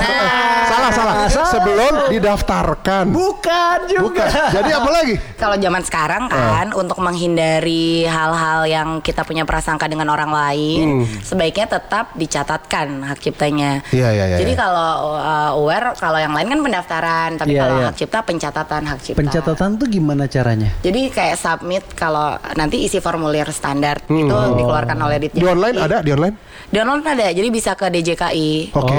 salah 0.64 0.90
salah. 0.90 1.14
Sebelum 1.28 2.08
didaftarkan. 2.08 3.12
Bukan 3.12 3.78
juga. 3.88 4.24
Bukan. 4.26 4.28
Jadi 4.56 4.70
apa 4.72 4.90
lagi? 4.90 5.14
Kalau 5.42 5.56
zaman 5.60 5.82
sekarang 5.84 6.22
kan 6.32 6.72
untuk 6.72 6.98
menghindari 7.04 8.08
hal-hal 8.08 8.64
yang 8.64 8.88
kita 9.04 9.22
punya 9.28 9.44
prasangka 9.44 9.84
dengan 9.84 10.08
orang 10.08 10.32
lain, 10.32 11.04
sebaiknya 11.20 11.68
tetap 11.78 12.16
dicatatkan 12.16 13.04
hak 13.04 13.18
ciptanya. 13.20 13.84
Iya, 13.92 14.08
iya, 14.16 14.24
iya, 14.34 14.36
Jadi 14.40 14.52
iya. 14.56 14.60
kalau 14.64 14.90
uh, 15.20 15.50
aware 15.60 15.92
kalau 16.00 16.16
yang 16.16 16.32
lain 16.32 16.48
kan 16.48 16.60
pendaftaran, 16.64 17.30
tapi 17.36 17.52
Iya, 17.54 17.60
kalau 17.60 17.76
iya. 17.76 17.86
hak 17.92 17.96
cipta 18.00 18.18
pencatatan 18.24 18.82
hak 18.88 19.00
cipta. 19.04 19.18
Pencatatan 19.20 19.68
tuh 19.76 19.86
gimana 19.86 20.24
caranya? 20.26 20.72
Jadi 20.80 21.12
kayak 21.12 21.36
submit 21.36 21.84
kalau 21.92 22.34
nanti 22.56 22.82
isi 22.82 22.98
formulir 22.98 23.46
standar 23.52 24.00
itu 24.08 24.36
dikeluarkan 24.56 24.96
oleh 24.98 25.16
Ditjen. 25.28 25.44
Di 25.44 25.46
online 25.46 25.76
ada 25.78 25.96
di 26.00 26.10
online? 26.10 26.36
Di 26.72 26.76
online 26.80 27.06
ada, 27.06 27.26
jadi 27.30 27.48
bisa 27.52 27.76
ke 27.78 27.86
DJKI. 27.92 28.74
Oke. 28.74 28.96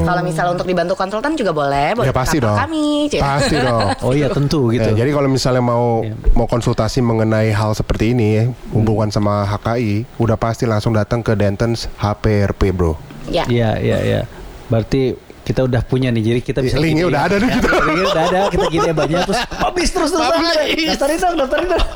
Kalau 0.00 0.22
misal 0.22 0.46
untuk 0.50 0.64
dibantu 0.64 0.94
konsultan 0.94 1.32
juga 1.32 1.50
boleh, 1.50 1.94
boleh 1.94 2.06
Ya 2.06 2.12
pasti 2.12 2.36
dong. 2.36 2.56
Kami, 2.56 3.06
Cik. 3.06 3.20
Pasti 3.20 3.56
dong. 3.62 3.88
Oh 4.00 4.10
iya 4.10 4.26
tentu 4.26 4.68
gitu. 4.68 4.90
Ya, 4.90 4.96
jadi 4.96 5.10
kalau 5.10 5.28
misalnya 5.28 5.60
mau 5.60 6.02
mau 6.32 6.46
konsultasi 6.46 6.98
mengenai 6.98 7.50
hal 7.50 7.72
seperti 7.72 8.10
ini 8.10 8.26
ya, 8.32 8.44
hubungan 8.70 9.08
sama 9.08 9.46
HKI, 9.46 10.18
udah 10.18 10.34
pasti 10.34 10.64
langsung 10.64 10.90
datang 10.90 11.20
ke 11.20 11.32
Dentons 11.32 11.86
HPRP, 11.94 12.70
Bro. 12.70 12.98
Ya. 13.26 13.46
Iya 13.46 13.78
iya 13.78 13.98
iya. 14.00 14.20
Berarti 14.66 15.14
kita 15.40 15.62
udah 15.62 15.82
punya 15.82 16.10
nih, 16.10 16.22
jadi 16.24 16.40
kita 16.40 16.58
bisa 16.60 16.78
Linknya 16.78 17.06
udah 17.06 17.20
ya. 17.20 17.26
ada 17.26 17.36
nih 17.36 17.48
Ya, 17.48 17.54
kita. 17.56 17.70
linknya 17.80 18.06
udah 18.06 18.24
ada, 18.24 18.40
kita 18.48 18.64
gini 18.66 18.86
ya 18.86 18.94
banyak 18.94 19.20
terus 19.24 19.40
publish 19.62 19.90
terus 19.90 20.10
terus 20.10 20.22
Publish. 20.22 20.86
daftarin 20.88 21.18
dong, 21.18 21.34
daftarin 21.36 21.68
dong. 21.68 21.86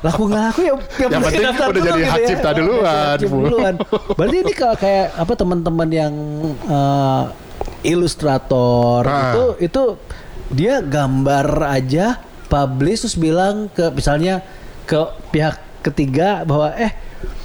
Laku 0.00 0.22
nggak 0.24 0.42
laku 0.46 0.60
ya, 0.62 0.74
Yang 1.02 1.20
penting 1.22 1.44
daftar 1.44 1.66
udah 1.66 1.74
dulu 1.74 1.88
jadi 1.92 2.02
hak 2.06 2.18
ya. 2.18 2.26
cipta 2.26 2.48
Oh, 2.48 2.54
duluan. 2.54 2.86
hak 2.86 3.18
cipta 3.18 3.36
duluan. 3.38 3.74
Berarti 4.14 4.36
ini 4.38 4.52
kalau 4.54 4.76
kayak 4.78 5.06
apa 5.14 5.32
teman-teman 5.34 5.88
yang 5.90 6.14
eh, 6.64 7.22
ilustrator 7.84 9.02
Ah. 9.02 9.20
itu 9.28 9.44
itu 9.60 9.82
dia 10.48 10.80
gambar 10.80 11.46
aja 11.68 12.16
publish 12.46 13.02
terus 13.02 13.16
bilang 13.16 13.68
ke 13.68 13.88
misalnya 13.90 14.40
ke 14.84 14.98
pihak 15.28 15.56
ketiga 15.82 16.44
bahwa 16.44 16.70
eh 16.72 16.92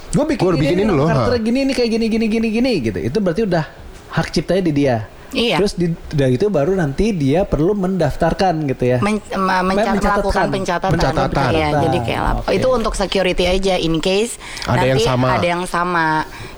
gue 0.08 0.24
bikin, 0.26 0.40
Gua 0.40 0.52
ini, 0.52 0.60
bikin 0.62 0.76
ini, 0.78 0.84
ini 0.84 0.92
loh, 0.94 1.06
karakter 1.06 1.34
ha. 1.34 1.42
gini 1.42 1.58
ini 1.62 1.72
kayak 1.72 1.90
gini 1.90 2.06
gini 2.06 2.26
gini 2.26 2.48
gini 2.50 2.72
gitu 2.82 2.98
itu 2.98 3.18
berarti 3.18 3.42
udah 3.44 3.64
hak 4.10 4.28
ciptanya 4.30 4.62
di 4.62 4.72
dia 4.74 4.96
Iya. 5.28 5.56
terus 5.56 5.76
di, 5.76 5.86
dari 6.08 6.34
itu 6.34 6.48
baru 6.48 6.72
nanti 6.72 7.12
dia 7.12 7.44
perlu 7.44 7.76
mendaftarkan 7.76 8.64
gitu 8.66 8.84
ya 8.86 8.98
Men- 8.98 9.20
ma- 9.34 9.60
menca- 9.60 9.92
Mencatatkan. 9.92 10.24
melakukan 10.24 10.46
pencatatan. 10.48 10.92
Pencatatan. 10.96 11.50
Iya, 11.52 11.68
jadi 11.84 11.98
kayak 12.00 12.22
Oke. 12.40 12.56
itu 12.56 12.68
untuk 12.70 12.92
security 12.94 13.44
aja 13.44 13.74
in 13.76 13.98
case 13.98 14.40
Ada 14.64 14.72
nanti 14.74 14.88
yang 14.88 15.00
sama. 15.04 15.26
ada 15.30 15.46
yang 15.46 15.64
sama. 15.64 16.06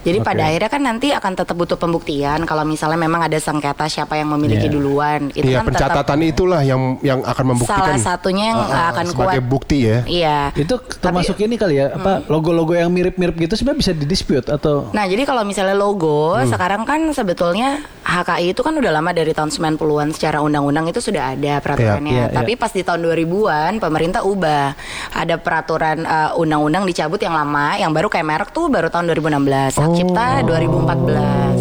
Jadi 0.00 0.18
pada 0.20 0.48
akhirnya 0.48 0.68
kan 0.68 0.82
nanti 0.82 1.08
akan 1.10 1.32
tetap 1.34 1.52
butuh 1.52 1.76
pembuktian 1.76 2.42
kalau 2.42 2.64
misalnya 2.64 2.96
memang 2.96 3.20
ada 3.20 3.36
sengketa 3.36 3.84
siapa 3.84 4.16
yang 4.16 4.30
memiliki 4.30 4.64
Iya. 4.64 4.72
duluan. 4.72 5.20
Itu 5.30 5.44
Iya, 5.44 5.60
kan 5.60 5.68
tetap 5.68 5.92
pencatatan 5.92 6.18
itulah 6.24 6.60
yang 6.60 6.96
yang 7.00 7.20
akan 7.20 7.44
membuktikan 7.46 7.84
salah 7.84 8.00
satunya 8.00 8.44
yang 8.50 8.60
Ah, 8.62 8.88
akan 8.90 9.04
sebagai 9.06 9.40
kuat. 9.40 9.50
bukti 9.50 9.78
ya. 9.82 9.98
Iya. 10.04 10.38
itu 10.52 10.74
termasuk 10.96 11.36
ini 11.38 11.54
kali 11.54 11.76
ya 11.76 11.92
apa 11.92 12.24
logo-logo 12.26 12.72
yang 12.72 12.88
mirip-mirip 12.88 13.36
gitu 13.38 13.54
sebenarnya 13.54 13.80
bisa 13.80 13.92
didispute 13.92 14.46
atau 14.46 14.88
Nah, 14.90 15.04
jadi 15.04 15.22
kalau 15.22 15.42
misalnya 15.42 15.74
logo, 15.74 16.34
Hmm. 16.34 16.46
sekarang 16.46 16.82
kan 16.82 17.00
sebetulnya 17.12 17.78
HKI 18.02 18.50
itu 18.50 18.60
kan 18.60 18.72
udah 18.72 18.90
lama 18.90 19.10
dari 19.10 19.30
tahun 19.30 19.50
90-an 19.50 20.10
secara 20.10 20.40
undang-undang 20.40 20.86
itu 20.86 20.98
sudah 20.98 21.32
ada 21.32 21.60
peraturannya. 21.60 22.10
Iya, 22.10 22.26
iya, 22.26 22.34
Tapi 22.34 22.52
pas 22.54 22.70
di 22.70 22.80
tahun 22.80 23.00
2000-an 23.00 23.78
pemerintah 23.78 24.22
ubah. 24.22 24.74
Ada 25.12 25.36
peraturan 25.36 26.02
uh, 26.02 26.34
undang-undang 26.34 26.82
dicabut 26.84 27.18
yang 27.18 27.32
lama, 27.32 27.76
yang 27.76 27.90
baru 27.90 28.08
kayak 28.08 28.26
merek 28.26 28.50
tuh 28.50 28.66
baru 28.66 28.88
tahun 28.88 29.06
2016. 29.10 29.76
Hak 29.90 29.92
Oh. 29.92 29.98
cipta 29.98 30.26
2014. 30.46 31.58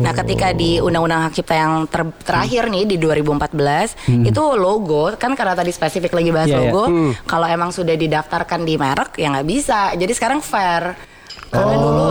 Nah, 0.00 0.12
ketika 0.12 0.50
di 0.50 0.82
undang-undang 0.82 1.22
hak 1.22 1.32
cipta 1.32 1.54
yang 1.54 1.86
ter- 1.86 2.16
terakhir 2.20 2.66
nih 2.66 2.82
di 2.84 2.96
2014, 2.96 3.94
itu 4.08 4.42
logo 4.56 5.14
kan 5.14 5.38
karena 5.38 5.54
tadi 5.54 5.70
spesifik 5.70 6.10
lagi 6.10 6.30
bahas 6.30 6.48
Iya, 6.48 6.58
iya. 6.58 6.62
logo, 6.66 6.84
kalau 7.24 7.46
emang 7.46 7.70
sudah 7.70 7.94
didaftarkan 7.94 8.64
di 8.64 8.74
merek 8.74 9.14
ya 9.14 9.30
nggak 9.30 9.46
bisa. 9.46 9.94
Jadi 9.94 10.10
sekarang 10.10 10.40
fair. 10.40 10.98
Karena 11.46 11.76
dulu 11.76 12.10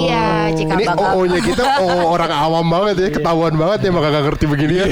iya 0.00 0.48
cikal 0.50 0.76
Ini 0.76 0.88
OO-nya 0.88 1.40
kita 1.40 1.64
OO 1.78 2.08
orang 2.10 2.32
awam 2.32 2.66
banget 2.66 2.96
ya, 2.98 3.08
ketahuan 3.16 3.54
banget 3.54 3.78
ya 3.80 3.90
maka 3.90 4.08
gak 4.10 4.24
ngerti 4.26 4.44
begini 4.46 4.74
ya. 4.76 4.86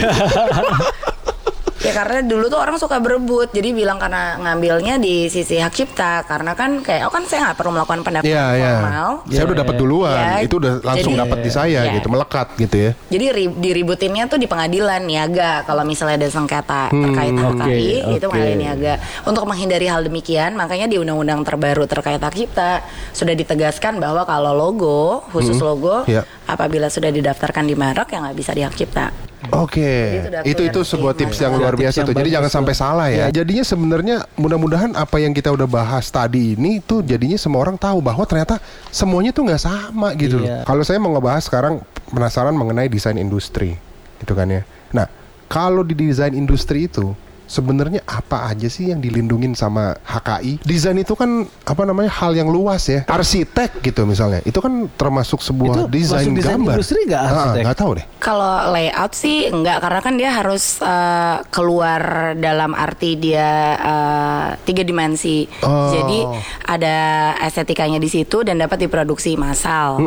Ya 1.85 1.93
karena 1.93 2.19
dulu 2.21 2.49
tuh 2.49 2.57
orang 2.57 2.75
suka 2.75 2.97
berebut, 2.97 3.53
jadi 3.53 3.71
bilang 3.71 4.01
karena 4.01 4.41
ngambilnya 4.41 4.97
di 4.97 5.29
sisi 5.29 5.57
hak 5.57 5.71
cipta, 5.71 6.25
karena 6.25 6.53
kan 6.53 6.81
kayak 6.81 7.05
oh 7.05 7.13
kan 7.13 7.23
saya 7.25 7.45
nggak 7.45 7.57
perlu 7.57 7.71
melakukan 7.73 8.01
pendaftaran 8.01 8.33
Iya, 8.33 8.45
iya. 8.55 8.73
formal. 8.75 9.09
Saya 9.29 9.45
udah 9.45 9.59
dapat 9.59 9.75
duluan, 9.77 10.17
Ya, 10.17 10.33
itu 10.41 10.55
udah 10.57 10.73
langsung 10.81 11.13
dapat 11.13 11.39
di 11.39 11.51
saya 11.51 11.81
Iya. 11.85 11.95
gitu, 11.95 12.09
melekat 12.09 12.49
gitu 12.57 12.77
ya. 12.79 12.91
Jadi 13.07 13.27
ri- 13.31 13.57
diributinnya 13.61 14.25
tuh 14.27 14.37
di 14.37 14.47
pengadilan 14.47 15.05
niaga 15.05 15.61
kalau 15.63 15.85
misalnya 15.85 16.17
ada 16.19 16.29
sengketa 16.31 16.89
Hmm, 16.89 17.05
terkait 17.05 17.35
HKI 17.35 17.45
oke, 17.45 17.77
itu 18.11 18.25
oke. 18.25 18.33
pengadilan 18.33 18.59
niaga. 18.59 18.95
Untuk 19.23 19.45
menghindari 19.45 19.85
hal 19.85 20.01
demikian, 20.03 20.57
makanya 20.57 20.87
di 20.87 20.97
undang-undang 20.97 21.45
terbaru 21.45 21.85
terkait 21.85 22.17
hak 22.17 22.33
cipta 22.35 22.81
sudah 23.13 23.35
ditegaskan 23.35 24.01
bahwa 24.01 24.25
kalau 24.25 24.57
logo 24.57 25.21
khusus 25.31 25.61
logo 25.61 26.09
Iya. 26.09 26.25
apabila 26.47 26.89
sudah 26.89 27.11
didaftarkan 27.11 27.65
di 27.65 27.77
merek 27.77 28.09
ya 28.09 28.25
nggak 28.25 28.35
bisa 28.35 28.51
di 28.51 28.63
hak 28.63 28.73
cipta. 28.73 29.13
Oke, 29.53 30.25
Jadi 30.25 30.49
itu 30.49 30.63
itu 30.65 30.81
sebuah 30.81 31.13
tips 31.13 31.37
yang 31.45 31.59
luar 31.59 31.77
biasa 31.77 32.01
yang 32.01 32.09
tuh. 32.09 32.17
Jadi 32.17 32.31
jangan 32.33 32.51
sampai 32.51 32.75
salah 32.75 33.09
ya. 33.13 33.29
Jadinya 33.29 33.65
sebenarnya 33.67 34.17
mudah-mudahan 34.41 34.97
apa 34.97 35.21
yang 35.21 35.37
kita 35.37 35.53
udah 35.53 35.69
bahas 35.69 36.09
tadi 36.09 36.57
ini 36.57 36.81
tuh 36.81 37.05
jadinya 37.05 37.37
semua 37.37 37.61
orang 37.61 37.77
tahu 37.77 38.01
bahwa 38.01 38.25
ternyata 38.25 38.57
semuanya 38.89 39.37
tuh 39.37 39.45
nggak 39.45 39.61
sama 39.61 40.17
gitu 40.17 40.41
loh. 40.41 40.49
Iya. 40.49 40.59
Kalau 40.65 40.83
saya 40.87 40.97
mau 40.97 41.13
ngebahas 41.13 41.45
sekarang 41.45 41.85
penasaran 42.09 42.57
mengenai 42.57 42.89
desain 42.89 43.19
industri, 43.21 43.77
gitu 44.23 44.33
kan 44.33 44.49
ya. 44.49 44.63
Nah, 44.95 45.11
kalau 45.51 45.85
di 45.85 45.93
desain 45.93 46.33
industri 46.33 46.89
itu 46.89 47.13
sebenarnya 47.47 48.01
apa 48.05 48.49
aja 48.49 48.67
sih 48.67 48.91
yang 48.91 48.99
dilindungin 48.99 49.53
sama 49.53 49.95
HKI? 50.01 50.63
Desain 50.63 50.95
itu 50.95 51.13
kan 51.13 51.45
apa 51.65 51.83
namanya 51.83 52.11
hal 52.11 52.33
yang 52.33 52.49
luas 52.49 52.87
ya. 52.87 53.05
Arsitek 53.05 53.81
gitu 53.81 54.05
misalnya, 54.05 54.41
itu 54.43 54.59
kan 54.59 54.87
termasuk 54.95 55.41
sebuah 55.41 55.87
Itu 55.87 55.93
desain 55.93 56.29
masuk 56.29 56.37
desain 56.37 56.55
gambar. 56.57 56.75
industri 56.75 56.99
nggak 57.05 57.21
Ah, 57.21 57.29
arsitek? 57.31 57.63
Nggak 57.63 57.79
tahu 57.79 57.91
deh. 57.95 58.07
Kalau 58.19 58.53
layout 58.71 59.13
sih 59.13 59.37
enggak 59.49 59.79
karena 59.79 60.01
kan 60.01 60.15
dia 60.15 60.31
harus 60.33 60.65
eh, 60.79 61.37
keluar 61.49 62.03
dalam 62.35 62.73
arti 62.73 63.15
dia 63.15 63.51
eh, 63.75 64.47
tiga 64.63 64.83
dimensi. 64.83 65.45
Oh. 65.61 65.91
Jadi 65.91 66.19
ada 66.65 66.97
estetikanya 67.41 67.97
di 67.97 68.09
situ 68.09 68.41
dan 68.41 68.57
dapat 68.57 68.81
diproduksi 68.81 69.37
massal. 69.37 70.01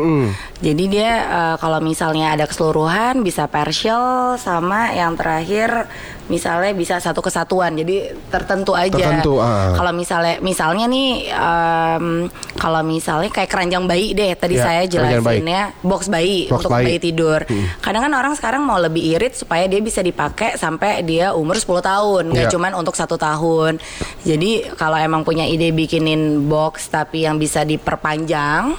Jadi 0.57 0.83
dia 0.87 1.11
eh, 1.23 1.55
kalau 1.57 1.79
misalnya 1.79 2.33
ada 2.33 2.45
keseluruhan 2.45 3.21
bisa 3.21 3.45
partial 3.47 4.35
sama 4.35 4.91
yang 4.91 5.13
terakhir 5.13 5.85
misalnya 6.27 6.71
bisa 6.71 6.99
satu 6.99 7.23
kesatuan. 7.27 7.75
Jadi 7.75 7.95
tertentu 8.27 8.71
aja. 8.71 8.95
Tertentu, 8.95 9.37
ah. 9.37 9.75
Kalau 9.75 9.91
misalnya 9.91 10.39
misalnya 10.39 10.85
nih 10.85 11.09
em, 11.27 12.05
kalau 12.55 12.81
misalnya 12.81 13.27
kayak 13.27 13.47
keranjang 13.47 13.83
bayi 13.83 14.11
deh 14.11 14.31
tadi 14.33 14.55
Ya, 14.55 14.63
saya 14.63 14.81
keranjang 14.81 15.03
bayi. 15.21 15.43
jelasinnya 15.43 15.61
box 15.81 16.01
bayi 16.07 16.39
Box 16.47 16.57
untuk 16.57 16.71
bayi. 16.71 16.85
bayi. 16.87 16.99
tidur. 16.99 17.39
Kadang 17.77 18.01
kan 18.01 18.13
orang 18.13 18.33
sekarang 18.33 18.61
mau 18.61 18.77
lebih 18.77 19.03
irit 19.09 19.33
supaya 19.33 19.65
dia 19.65 19.79
bisa 19.79 19.99
dipakai 19.99 20.55
sampai 20.55 21.01
dia 21.01 21.31
umur 21.31 21.55
10 21.55 21.67
tahun, 21.81 22.23
nggak 22.29 22.45
Ya. 22.45 22.49
cuman 22.49 22.71
untuk 22.73 22.93
satu 22.93 23.15
tahun. 23.15 23.77
Jadi 24.21 24.47
kalau 24.73 24.95
emang 24.95 25.21
punya 25.21 25.43
ide 25.43 25.69
bikinin 25.69 26.17
box 26.45 26.87
tapi 26.87 27.23
yang 27.23 27.35
bisa 27.35 27.61
diperpanjang, 27.61 28.77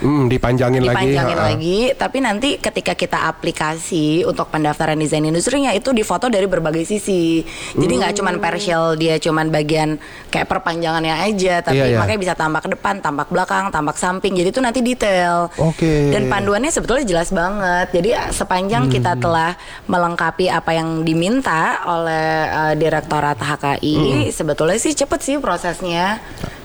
Hmm, 0.00 0.26
dipanjangin, 0.26 0.80
dipanjangin 0.80 1.36
lagi. 1.36 1.54
lagi, 1.54 1.78
ha-ha. 1.86 1.98
tapi 1.98 2.16
nanti 2.18 2.48
ketika 2.56 2.94
kita 2.94 3.18
aplikasi 3.26 4.22
untuk 4.22 4.48
pendaftaran 4.48 4.96
desain 4.96 5.20
industrinya 5.20 5.70
itu 5.70 5.90
difoto 5.90 6.26
dari 6.26 6.46
berbagai 6.46 6.82
sisi. 6.82 7.42
Jadi 7.72 7.89
nggak 7.96 8.14
cuman 8.14 8.36
partial 8.36 8.94
dia 8.94 9.16
cuman 9.16 9.48
bagian 9.48 9.98
kayak 10.28 10.46
perpanjangannya 10.46 11.14
aja, 11.24 11.58
tapi 11.60 11.78
Iya, 11.78 11.86
iya. 11.90 11.98
makanya 11.98 12.20
bisa 12.20 12.34
tampak 12.34 12.68
depan, 12.68 13.00
tampak 13.00 13.26
belakang, 13.28 13.70
tampak 13.70 13.96
samping. 13.96 14.36
Jadi 14.36 14.48
itu 14.50 14.60
nanti 14.60 14.80
detail. 14.80 15.50
Oke. 15.56 16.10
Dan 16.10 16.26
panduannya 16.26 16.68
sebetulnya 16.68 17.02
jelas 17.02 17.30
banget. 17.30 17.90
Jadi 17.90 18.10
sepanjang 18.30 18.86
Hmm. 18.86 18.92
kita 18.92 19.12
telah 19.16 19.56
melengkapi 19.86 20.46
apa 20.46 20.70
yang 20.70 21.02
diminta 21.02 21.82
oleh 21.84 22.28
eh, 22.46 22.74
Direktorat 22.76 23.36
HKI, 23.36 23.96
Hmm. 23.96 24.30
sebetulnya 24.30 24.76
sih 24.76 24.92
cepet 24.92 25.20
sih 25.20 25.36
prosesnya. 25.38 26.20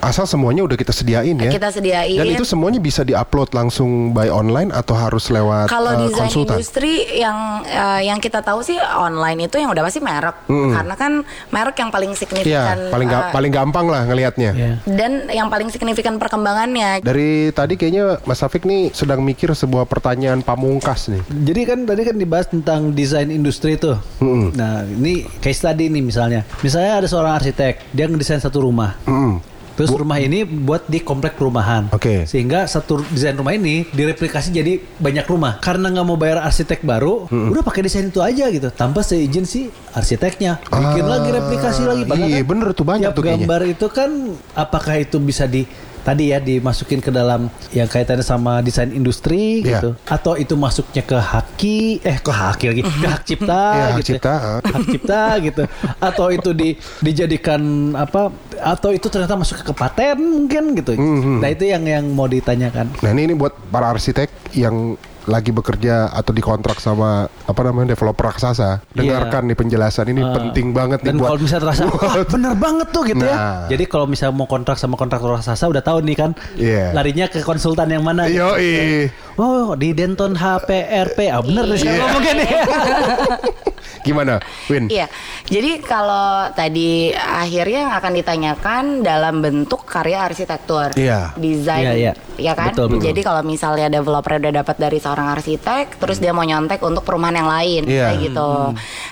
Asal 0.05 0.29
semuanya 0.29 0.61
udah 0.61 0.77
kita 0.77 0.93
sediain 0.93 1.33
ya. 1.35 1.49
Kita 1.49 1.73
sediain. 1.73 2.13
Dan 2.13 2.27
itu 2.29 2.45
semuanya 2.45 2.77
bisa 2.77 3.01
diupload 3.01 3.51
langsung 3.51 4.13
by 4.13 4.29
online 4.29 4.69
atau 4.69 4.93
harus 4.93 5.27
lewat 5.27 5.65
Kalau 5.65 5.91
eh, 5.91 6.05
desain 6.05 6.29
konsultan? 6.29 6.55
industri 6.55 6.93
yang 7.17 7.37
eh, 7.65 8.05
yang 8.05 8.21
kita 8.21 8.39
tahu 8.39 8.61
sih 8.61 8.77
online 8.77 9.49
itu 9.49 9.57
yang 9.57 9.73
udah 9.73 9.81
pasti 9.81 9.97
merek, 9.97 10.45
karena 10.45 10.93
kan 10.93 11.11
merek 11.49 11.75
yang 11.75 11.89
paling 11.89 12.13
Iya, 12.13 12.19
signifikan 12.21 12.77
paling 12.87 13.07
ga- 13.09 13.25
eh, 13.25 13.33
paling 13.33 13.51
gampang 13.51 13.85
lah 13.87 14.01
ngelihatnya. 14.05 14.51
Ya. 14.53 14.71
dan 14.85 15.25
yang 15.27 15.49
paling 15.49 15.67
signifikan 15.67 16.15
perkembangannya. 16.15 17.01
Dari 17.01 17.49
tadi 17.49 17.73
kayaknya 17.73 18.21
Mas 18.23 18.37
Safik 18.37 18.61
nih 18.63 18.93
sedang 18.93 19.19
mikir 19.19 19.49
sebuah 19.49 19.89
pertanyaan 19.89 20.39
pamungkas 20.39 21.09
nih. 21.09 21.25
Jadi 21.25 21.61
kan 21.65 21.79
tadi 21.83 22.01
kan 22.03 22.15
dibahas 22.15 22.45
tentang 22.45 22.93
desain 22.93 23.27
industri 23.27 23.73
tuh. 23.75 23.97
Mm-mm. 24.21 24.53
Nah, 24.53 24.85
ini 24.85 25.25
case 25.41 25.59
tadi 25.59 25.89
nih 25.89 26.03
misalnya. 26.03 26.45
Misalnya 26.61 27.01
ada 27.01 27.07
seorang 27.07 27.33
arsitek, 27.33 27.89
dia 27.89 28.05
ngedesain 28.05 28.37
satu 28.37 28.61
rumah. 28.61 28.93
Mm. 29.03 29.54
Terus 29.75 29.91
rumah 29.91 30.17
ini 30.17 30.47
buat 30.47 30.87
di 30.87 31.03
komplek 31.03 31.35
perumahan. 31.35 31.91
Oke. 31.91 32.23
Sehingga 32.23 32.63
satu 32.63 33.03
desain 33.11 33.35
rumah 33.35 33.51
ini 33.51 33.83
direplikasi 33.85 34.55
jadi 34.55 34.79
banyak 34.79 35.27
rumah. 35.27 35.59
Karena 35.59 35.91
nggak 35.91 36.05
mau 36.07 36.15
bayar 36.15 36.39
arsitek 36.41 36.81
baru, 36.81 37.27
udah 37.27 37.59
pakai 37.59 37.83
desain 37.83 38.07
itu 38.07 38.23
aja 38.23 38.47
gitu. 38.47 38.71
Tanpa 38.71 39.03
seizin 39.03 39.43
si 39.43 39.67
arsiteknya. 39.91 40.63
Bikin 40.63 41.03
Ah, 41.03 41.19
lagi 41.19 41.29
replikasi 41.29 41.81
lagi. 41.83 42.03
Padahal 42.07 42.31
iya, 42.31 42.39
kan 42.39 42.47
bener 42.47 42.67
tuh, 42.71 42.85
banyak 42.87 43.09
tiap 43.11 43.17
tuh 43.19 43.23
kayaknya. 43.23 43.43
gambar 43.43 43.61
itu 43.67 43.87
kan 43.91 44.09
apakah 44.55 44.95
itu 44.95 45.17
bisa 45.19 45.43
di 45.43 45.67
tadi 46.05 46.29
ya 46.29 46.37
dimasukin 46.39 47.01
ke 47.01 47.09
dalam 47.09 47.49
yang 47.71 47.85
kaitannya 47.85 48.21
sama 48.21 48.61
desain 48.61 48.87
industri 48.89 49.25
Iya. 49.57 49.81
gitu 49.81 49.89
atau 50.05 50.33
itu 50.35 50.53
masuknya 50.55 51.01
ke 51.01 51.17
haki 51.17 51.77
eh 51.99 52.17
ke 52.17 52.29
haki 52.29 52.65
lagi 52.69 52.81
ke 52.81 53.07
hak 53.07 53.23
cipta 53.25 53.63
Iya, 53.67 53.83
hak 53.83 53.97
gitu 53.97 54.09
cipta, 54.13 54.31
ah. 54.31 54.59
hak 54.61 54.85
cipta 54.87 55.21
gitu 55.41 55.63
atau 55.99 56.27
itu 56.29 56.49
di 56.51 56.69
dijadikan 56.99 57.61
apa 57.95 58.29
atau 58.55 58.89
itu 58.89 59.07
ternyata 59.07 59.33
masuk 59.33 59.61
ke 59.61 59.73
paten 59.73 60.17
mungkin 60.21 60.63
gitu 60.73 60.93
Mhm. 60.93 61.41
nah 61.41 61.49
itu 61.49 61.65
yang 61.65 61.83
yang 61.83 62.05
mau 62.07 62.27
ditanyakan 62.27 62.93
Nah 62.95 63.09
ini, 63.09 63.25
ini 63.25 63.33
buat 63.33 63.57
para 63.67 63.89
arsitek 63.89 64.29
yang 64.53 64.93
lagi 65.25 65.49
bekerja 65.49 66.07
atau 66.07 66.29
dikontrak 66.29 66.77
sama 66.77 67.09
apa 67.25 67.61
namanya 67.61 67.91
developer 67.91 68.25
raksasa. 68.25 68.85
Dengarkan 68.91 69.45
nih 69.45 69.55
penjelasan 69.55 70.05
ini 70.07 70.21
Ah. 70.21 70.33
penting 70.33 70.69
banget 70.69 71.01
nih 71.01 71.07
dan 71.07 71.15
buat 71.15 71.27
kalau 71.27 71.39
misalnya 71.39 71.63
terasa 71.65 71.83
wah 71.91 72.15
bener 72.23 72.53
banget 72.55 72.87
tuh 72.89 73.03
gitu 73.03 73.19
Nah. 73.19 73.29
ya 73.29 73.37
jadi 73.67 73.83
kalau 73.85 74.05
misalnya 74.05 74.33
mau 74.33 74.45
kontrak 74.45 74.75
sama 74.75 74.95
kontraktor 74.95 75.31
raksasa 75.31 75.65
udah 75.65 75.79
tahu 75.79 76.01
nih 76.01 76.15
kan 76.15 76.31
Iya. 76.55 76.91
larinya 76.91 77.25
ke 77.25 77.41
konsultan 77.41 77.89
yang 77.89 78.01
mana 78.01 78.25
gitu. 78.25 78.39
Yoi. 78.39 79.09
oh 79.35 79.73
di 79.73 79.91
Denton 79.91 80.33
HPRP 80.33 81.17
ah 81.27 81.41
bener 81.41 81.65
nih 81.67 81.79
Iya. 81.79 81.93
ngomongnya 81.99 82.33
nih 82.35 82.49
Gimana, 84.01 84.37
Win? 84.69 84.85
Iya, 84.85 85.09
jadi 85.43 85.81
kalau 85.81 86.49
tadi 86.51 87.09
akhirnya 87.11 87.89
yang 87.89 87.95
akan 87.95 88.13
ditanyakan 88.13 88.83
dalam 89.01 89.41
bentuk 89.41 89.81
karya 89.81 90.21
arsitektur, 90.21 90.93
Iya. 90.93 91.33
desain, 91.35 91.81
Iya, 91.81 91.93
iya. 91.97 92.11
ya 92.37 92.53
kan? 92.53 92.69
Betul, 92.69 92.93
betul. 92.93 93.03
Jadi 93.09 93.19
kalau 93.21 93.41
misalnya 93.41 93.89
developer 93.89 94.37
udah 94.37 94.53
dapat 94.55 94.75
dari 94.77 94.97
seorang 94.97 95.33
arsitek, 95.33 95.97
terus 95.97 96.17
dia 96.17 96.31
mau 96.31 96.43
nyontek 96.43 96.77
untuk 96.79 97.01
perumahan 97.01 97.33
yang 97.35 97.49
lain, 97.49 97.81
Iya. 97.85 98.13
kayak 98.13 98.19
gitu. 98.21 98.51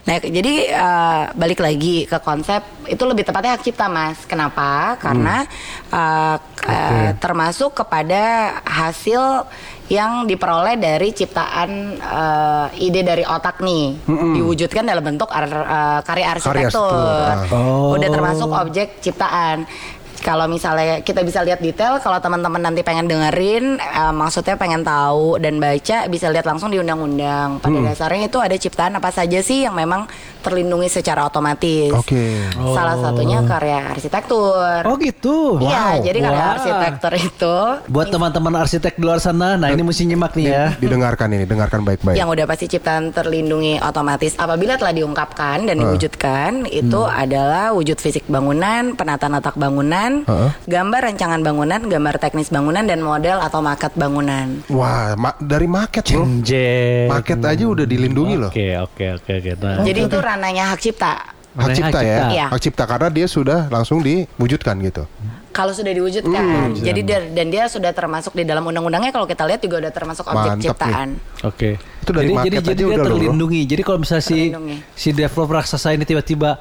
Nah, 0.03 0.15
jadi 0.19 0.53
eh, 0.69 1.21
balik 1.33 1.59
lagi 1.59 2.05
ke 2.05 2.17
konsep 2.19 2.61
itu 2.85 3.03
lebih 3.03 3.23
tepatnya 3.23 3.57
hak 3.57 3.63
cipta, 3.63 3.87
mas. 3.87 4.21
Kenapa? 4.23 4.93
Karena 4.97 5.41
eh, 5.89 6.35
k- 6.37 6.69
eh, 6.69 7.09
termasuk 7.17 7.73
kepada 7.75 8.21
hasil 8.63 9.47
yang 9.85 10.23
diperoleh 10.23 10.79
dari 10.79 11.11
ciptaan 11.11 11.69
eh, 11.95 12.67
ide 12.79 13.03
dari 13.03 13.21
otak 13.21 13.59
nih 13.59 13.99
diwujudkan 14.07 14.83
dalam 14.83 15.03
bentuk 15.03 15.27
ar- 15.27 15.49
eh, 15.49 15.99
karya 16.01 16.27
arsitektur. 16.31 16.87
arsitektur, 16.87 17.51
ah. 17.51 17.91
Udah 17.91 18.09
termasuk 18.09 18.49
objek 18.49 18.87
ciptaan. 18.99 19.67
Kalau 20.15 20.45
misalnya 20.45 20.99
kita 20.99 21.21
bisa 21.21 21.41
lihat 21.41 21.59
detail, 21.59 21.97
kalau 21.97 22.17
teman-teman 22.17 22.61
nanti 22.61 22.81
pengen 22.81 23.05
dengerin, 23.05 23.75
eh, 23.75 24.13
maksudnya 24.13 24.53
pengen 24.53 24.81
tahu 24.81 25.35
dan 25.37 25.57
baca, 25.57 26.05
bisa 26.05 26.27
lihat 26.27 26.43
langsung 26.43 26.67
di 26.67 26.77
undang-undang. 26.77 27.57
Pada 27.57 27.79
dasarnya 27.81 28.27
itu 28.27 28.37
ada 28.37 28.53
ciptaan 28.53 28.93
apa 28.93 29.09
saja 29.09 29.39
sih 29.39 29.63
yang 29.63 29.73
memang 29.73 30.05
terlindungi 30.39 30.89
secara 30.89 31.23
otomatis. 31.23 31.87
Oke. 31.89 32.35
Salah 32.69 32.99
satunya 32.99 33.39
karya 33.41 33.79
arsitektur. 33.89 34.83
oh 34.83 34.95
gitu 34.97 35.55
Iya, 35.57 35.79
Wow. 35.93 36.03
jadi 36.03 36.17
karya 36.19 36.43
arsitektur 36.51 37.13
itu 37.15 37.55
buat 37.87 38.07
teman-teman 38.09 38.53
arsitek 38.57 38.93
di 38.93 39.03
luar 39.03 39.17
sana 39.17 39.55
nah 39.55 39.69
ini 39.69 39.79
mesti 39.81 40.03
nyimak 40.03 40.33
nih 40.33 40.45
ya 40.45 40.65
Didengarkan 40.77 41.31
ini, 41.31 41.45
dengarkan 41.45 41.81
baik-baik. 41.81 42.15
yang 42.15 42.27
udah 42.27 42.43
pasti 42.43 42.67
ciptaan 42.67 43.09
terlindungi 43.09 43.79
otomatis 43.79 44.35
apabila 44.35 44.75
telah 44.75 44.91
diungkapkan 44.91 45.63
dan 45.63 45.75
diwujudkan 45.77 46.51
itu 46.67 47.01
adalah 47.01 47.71
wujud 47.71 47.95
fisik 47.97 48.27
bangunan, 48.27 48.93
penataan 48.93 49.33
letak 49.33 49.55
bangunan, 49.55 50.02
Heeh. 50.23 50.51
gambar 50.65 50.99
rancangan 51.05 51.39
bangunan, 51.39 51.79
gambar 51.81 52.15
teknis 52.17 52.49
bangunan 52.49 52.83
dan 52.83 52.99
model 52.99 53.39
atau 53.39 53.59
maket 53.59 53.93
bangunan. 53.93 54.59
Wah, 54.67 55.15
ma- 55.15 55.39
dari 55.39 55.65
market 55.65 56.03
bro. 56.09 56.27
Jeng. 56.41 57.07
Market 57.07 57.39
aja 57.39 57.63
udah 57.63 57.85
dilindungi 57.85 58.35
loh. 58.35 58.51
Oke 58.51 58.75
oke 58.75 59.05
oke 59.17 59.31
oke. 59.33 59.51
Nah, 59.57 59.81
Jadi 59.81 59.99
itu 60.03 60.17
ranahnya 60.17 60.63
hak 60.67 60.79
cipta. 60.79 61.13
Hak 61.53 61.63
Hak 61.63 61.69
cipta 61.71 61.99
ya. 62.01 62.17
Iya. 62.27 62.45
Hak 62.49 62.59
cipta 62.59 62.83
karena 62.83 63.07
dia 63.07 63.27
sudah 63.29 63.69
langsung 63.69 64.01
diwujudkan 64.01 64.73
gitu. 64.81 65.05
Kalau 65.53 65.69
sudah 65.69 65.93
diwujudkan, 65.93 66.73
jadi 66.81 67.01
dia, 67.05 67.19
dan 67.29 67.53
dia 67.53 67.69
sudah 67.69 67.93
termasuk 67.93 68.33
di 68.33 68.41
dalam 68.41 68.65
undang-undangnya 68.65 69.13
kalau 69.13 69.29
kita 69.29 69.45
lihat 69.45 69.61
juga 69.61 69.85
udah 69.85 69.93
termasuk 69.93 70.25
objek 70.25 70.49
Mantap 70.49 70.57
nih. 70.57 70.65
ciptaan. 70.65 71.07
Oke. 71.45 71.69
Itu 71.77 72.09
dari 72.09 72.25
jadi 72.25 72.41
jadi, 72.41 72.57
aja 72.57 72.65
jadi 72.65 72.73
dia 72.73 72.87
udah 72.89 72.97
loh, 72.97 73.05
terlindungi. 73.13 73.61
Jadi 73.69 73.81
kalau 73.85 73.99
misalnya 74.01 74.25
si 74.25 74.33
Terlindungi. 74.49 74.75
si 74.97 75.09
developer 75.13 75.53
raksasa 75.53 75.93
ini 75.93 76.03
tiba-tiba 76.03 76.57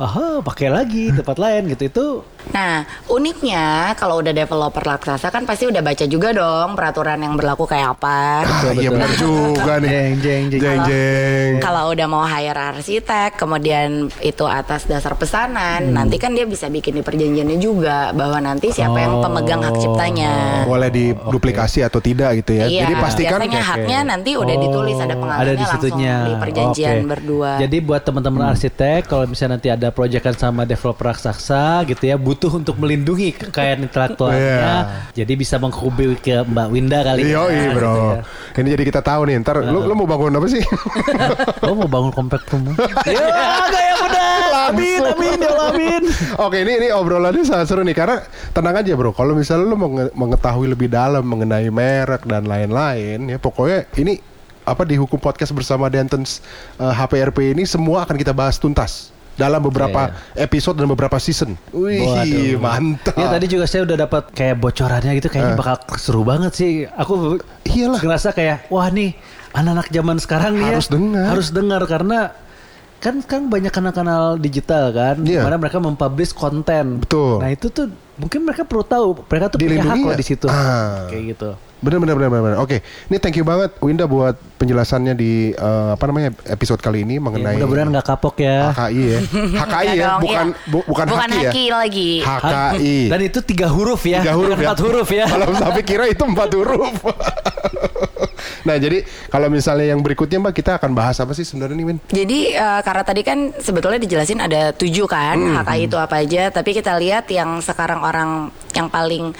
aha 0.00 0.40
pakai 0.40 0.72
lagi 0.72 1.12
tempat 1.12 1.36
lain 1.36 1.62
gitu 1.68 1.82
itu 1.84 2.04
Nah, 2.50 2.82
uniknya 3.06 3.92
kalau 3.94 4.18
udah 4.18 4.32
developer 4.32 4.80
raksasa 4.80 5.28
kan 5.28 5.44
pasti 5.44 5.68
udah 5.68 5.80
baca 5.80 6.04
juga 6.04 6.32
dong 6.32 6.74
peraturan 6.74 7.20
yang 7.20 7.36
berlaku 7.36 7.64
kayak 7.64 7.94
apa. 7.94 8.42
Ah, 8.42 8.72
iya 8.72 8.88
betul. 8.88 8.94
benar 8.96 9.10
juga 9.14 9.72
nih. 9.78 9.90
Jeng, 9.90 10.14
jeng, 10.18 10.44
jeng. 10.50 10.60
jeng, 10.60 10.80
jeng. 10.84 11.52
Kalau 11.60 11.92
udah 11.92 12.06
mau 12.06 12.24
hire 12.24 12.56
arsitek, 12.74 13.36
kemudian 13.36 13.88
itu 14.20 14.44
atas 14.44 14.84
dasar 14.84 15.14
pesanan, 15.14 15.92
nanti 15.92 16.16
kan 16.16 16.32
dia 16.32 16.42
bisa 16.44 16.66
bikin 16.66 16.96
di 16.96 17.02
perjanjiannya 17.02 17.58
juga 17.58 18.10
bahwa 18.10 18.40
nanti 18.40 18.70
siapa 18.70 18.96
yang 18.96 19.12
Oh. 19.12 19.22
pemegang 19.22 19.60
hak 19.60 19.76
ciptanya. 19.76 20.32
Boleh 20.64 20.88
diduplikasi 20.88 21.82
atau 21.82 21.98
tidak 21.98 22.40
gitu 22.40 22.56
ya. 22.56 22.66
Iya, 22.66 22.80
Jadi 22.86 22.94
pastikan 22.96 23.38
biasanya 23.38 23.62
haknya 23.62 23.98
nanti 24.06 24.30
udah 24.34 24.56
ditulis 24.56 24.96
ada 24.96 25.14
Oh, 25.14 25.20
pengaruhnya 25.20 25.44
ada 25.44 25.52
di 25.52 25.64
langsung 25.66 25.98
di 26.00 26.32
perjanjian 26.38 26.96
Oke. 26.96 27.08
berdua. 27.10 27.50
Jadi 27.60 27.76
buat 27.82 28.02
teman-teman 28.02 28.42
arsitek 28.48 29.00
kalau 29.04 29.24
misalnya 29.26 29.58
nanti 29.58 29.68
ada 29.68 29.88
proyekan 29.90 30.34
sama 30.34 30.62
developer 30.64 31.10
raksasa 31.10 31.84
gitu 31.84 32.02
ya 32.06 32.16
butuh 32.30 32.62
untuk 32.62 32.78
melindungi 32.78 33.34
kekayaan 33.34 33.90
intelektualnya. 33.90 34.38
Iya. 34.38 34.74
Jadi 35.18 35.32
bisa 35.34 35.58
menghubungi 35.58 36.14
ke 36.22 36.46
Mbak 36.46 36.68
Winda 36.70 37.02
kali 37.02 37.26
Iya, 37.26 37.42
ya, 37.50 37.58
gitu 37.66 37.74
bro. 37.82 37.90
ya. 37.90 38.22
Ini 38.54 38.68
jadi 38.78 38.84
kita 38.86 39.00
tahu 39.02 39.20
nih. 39.26 39.42
Ntar 39.42 39.66
lu, 39.66 39.82
lu 39.82 39.98
mau 39.98 40.06
bangun 40.06 40.38
apa 40.38 40.46
sih? 40.46 40.62
Oh 41.66 41.74
mau 41.74 41.90
bangun 41.90 42.14
komplek 42.14 42.46
rumah? 42.54 42.74
ya 43.10 43.26
gaya 43.66 43.94
benar. 43.98 44.38
Amin 44.70 45.00
amin 45.02 45.38
ya 45.42 45.52
amin. 45.74 46.02
Oke, 46.38 46.62
ini 46.62 46.72
ini 46.78 46.88
obrolannya 46.94 47.42
sangat 47.42 47.66
seru 47.66 47.82
nih 47.82 47.98
karena 47.98 48.22
tenang 48.54 48.78
aja 48.78 48.94
bro. 48.94 49.10
Kalau 49.10 49.34
misalnya 49.34 49.66
lu 49.66 49.76
mengetahui 50.14 50.70
lebih 50.70 50.86
dalam 50.86 51.26
mengenai 51.26 51.66
merek 51.68 52.22
dan 52.30 52.46
lain-lain, 52.46 53.26
ya 53.26 53.38
pokoknya 53.42 53.90
ini 53.98 54.22
apa 54.62 54.86
di 54.86 54.94
hukum 54.94 55.18
podcast 55.18 55.50
bersama 55.50 55.90
Dentons 55.90 56.38
eh, 56.78 56.92
HPRP 56.94 57.58
ini 57.58 57.66
semua 57.66 58.06
akan 58.06 58.14
kita 58.14 58.30
bahas 58.30 58.54
tuntas 58.60 59.10
dalam 59.40 59.64
beberapa 59.64 60.00
episode 60.36 60.76
dan 60.76 60.84
beberapa 60.86 61.16
season. 61.16 61.56
Wih, 61.72 62.04
Waduh. 62.04 62.60
mantap. 62.60 63.16
Ya 63.16 63.26
tadi 63.26 63.46
juga 63.48 63.64
saya 63.64 63.82
udah 63.82 63.96
dapat 63.98 64.28
kayak 64.30 64.60
bocorannya 64.60 65.16
gitu 65.16 65.26
kayaknya 65.26 65.56
bakal 65.56 65.80
seru 65.96 66.20
banget 66.20 66.52
sih. 66.52 66.84
Aku 66.86 67.40
Iyalah. 67.64 67.98
ngerasa 67.98 68.30
kayak 68.30 68.68
wah 68.68 68.86
nih 68.86 69.16
anak-anak 69.50 69.88
zaman 69.88 70.16
sekarang 70.20 70.52
nih 70.54 70.68
Harus 70.70 70.86
ya, 70.86 70.92
dengar. 70.92 71.26
Harus 71.32 71.48
dengar 71.50 71.82
karena 71.84 72.18
kan 73.00 73.16
kan 73.24 73.48
banyak 73.48 73.72
kanal-kanal 73.72 74.36
digital 74.36 74.92
kan, 74.92 75.24
Iya. 75.24 75.40
mana 75.40 75.56
mereka 75.56 75.80
mempublish 75.80 76.36
konten. 76.36 77.00
Betul. 77.00 77.40
Nah 77.40 77.48
itu 77.48 77.72
tuh 77.72 77.88
mungkin 78.14 78.44
mereka 78.44 78.68
perlu 78.68 78.84
tahu, 78.84 79.24
mereka 79.24 79.48
tuh 79.48 79.56
punya 79.56 79.80
hak 79.80 79.88
Dilindungi 79.88 80.02
loh 80.04 80.08
nggak? 80.12 80.20
di 80.20 80.26
situ. 80.28 80.46
Ah. 80.46 81.08
Kayak 81.08 81.24
gitu. 81.32 81.50
Bener 81.80 81.96
bener 81.96 82.14
bener 82.14 82.28
bener. 82.28 82.42
bener. 82.46 82.58
Oke, 82.58 82.76
ini 83.06 83.16
thank 83.16 83.34
you 83.34 83.42
banget 83.42 83.72
Winda 83.78 84.04
buat 84.04 84.36
penjelasannya 84.54 85.14
di 85.14 85.32
eh, 85.50 85.88
apa 85.90 86.04
namanya 86.04 86.30
episode 86.46 86.78
kali 86.78 87.02
ini 87.02 87.16
Ya, 87.16 87.22
mengenai 87.22 87.56
mudah-mudahan 87.56 87.88
nggak 87.90 88.06
kapok 88.06 88.36
ya. 88.38 88.68
HKI 88.70 89.02
ya. 89.02 89.18
HKI 89.64 89.88
ya, 89.94 90.06
bukan 90.18 90.46
iya. 90.50 90.68
bu- 90.68 90.86
bukan, 90.86 91.04
Bukan 91.06 91.28
haki 91.28 91.38
ya. 91.38 91.50
haki 91.50 91.64
lagi. 91.70 92.10
HKI. 92.20 92.96
Dan 93.12 93.20
itu 93.22 93.38
tiga 93.42 93.66
huruf 93.66 94.02
ya, 94.02 94.20
Tiga 94.20 94.34
huruf 94.34 94.54
ya. 94.54 94.66
empat 94.66 94.78
huruf 94.78 95.08
ya. 95.10 95.24
Kalau 95.32 95.46
sampai 95.52 95.82
kira 95.82 96.04
itu 96.06 96.20
empat 96.20 96.50
huruf. 96.52 96.94
nah, 98.60 98.76
jadi 98.76 99.00
kalau 99.28 99.48
misalnya 99.48 99.88
yang 99.88 100.00
berikutnya 100.00 100.36
Mbak 100.38 100.54
kita 100.54 100.72
akan 100.76 100.92
bahas 100.92 101.16
apa 101.16 101.32
sih 101.32 101.42
sebenarnya 101.42 101.74
nih 101.74 101.86
Win? 101.86 101.98
Jadi 102.06 102.38
eh, 102.52 102.80
karena 102.82 103.02
tadi 103.02 103.20
kan 103.22 103.38
sebetulnya 103.54 103.96
dijelasin 103.98 104.38
ada 104.38 104.72
tujuh 104.72 105.06
kan 105.06 105.32
Hmm. 105.32 105.56
HKI 105.58 105.82
itu 105.86 105.96
apa 105.96 106.16
aja, 106.18 106.42
tapi 106.48 106.70
kita 106.72 106.96
lihat 106.96 107.24
yang 107.28 107.60
sekarang 107.60 108.00
orang 108.00 108.30
yang 108.70 108.86
paling 108.86 109.32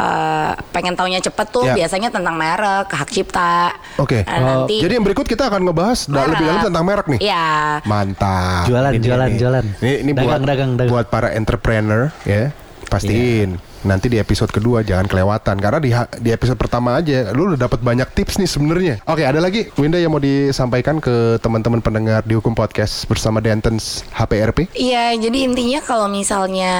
eh, 0.00 0.50
pengen 0.70 0.96
taunya 0.96 1.20
cepet 1.20 1.46
tuh 1.46 1.62
Ya. 1.62 1.76
biasanya 1.76 2.08
tentang 2.08 2.34
merek, 2.34 2.88
hak 2.88 3.08
cipta. 3.08 3.76
Oke. 3.96 4.24
Nah, 4.24 4.64
nanti 4.64 4.80
Jadi 4.80 4.92
yang 4.96 5.04
berikut 5.04 5.24
kita 5.24 5.46
akan 5.46 5.60
ngebahas 5.62 6.08
Merek. 6.08 6.28
lebih 6.30 6.44
dalam 6.46 6.62
tentang 6.64 6.84
merek 6.84 7.06
nih. 7.06 7.20
Iya. 7.20 7.48
Mantap. 7.84 8.64
Jualan, 8.66 8.92
jualan, 8.96 9.30
jualan. 9.36 9.64
Ini, 9.78 9.92
ini 10.00 10.10
Dagang, 10.10 10.24
buat 10.24 10.40
dagang, 10.42 10.70
dagang. 10.74 10.90
buat 10.90 11.06
para 11.06 11.28
entrepreneur 11.30 12.08
ya. 12.24 12.50
Pastiin 12.88 13.69
nanti 13.82 14.12
di 14.12 14.20
episode 14.20 14.52
kedua 14.52 14.84
jangan 14.84 15.08
kelewatan 15.08 15.56
karena 15.56 15.78
di 15.80 15.90
di 16.20 16.30
episode 16.30 16.58
pertama 16.60 17.00
aja 17.00 17.32
lu 17.32 17.52
udah 17.52 17.66
dapat 17.66 17.80
banyak 17.80 18.08
tips 18.12 18.36
nih 18.40 18.50
sebenarnya. 18.50 18.94
Oke, 19.08 19.24
ada 19.24 19.40
lagi 19.40 19.72
Winda 19.76 19.96
yang 19.96 20.12
mau 20.12 20.22
disampaikan 20.22 21.00
ke 21.00 21.40
teman-teman 21.40 21.80
pendengar 21.80 22.20
di 22.24 22.36
Hukum 22.36 22.52
Podcast 22.52 23.08
bersama 23.08 23.40
Dentons 23.40 24.04
HPRP? 24.12 24.72
Iya, 24.76 25.16
jadi 25.16 25.48
intinya 25.48 25.80
kalau 25.80 26.06
misalnya 26.06 26.72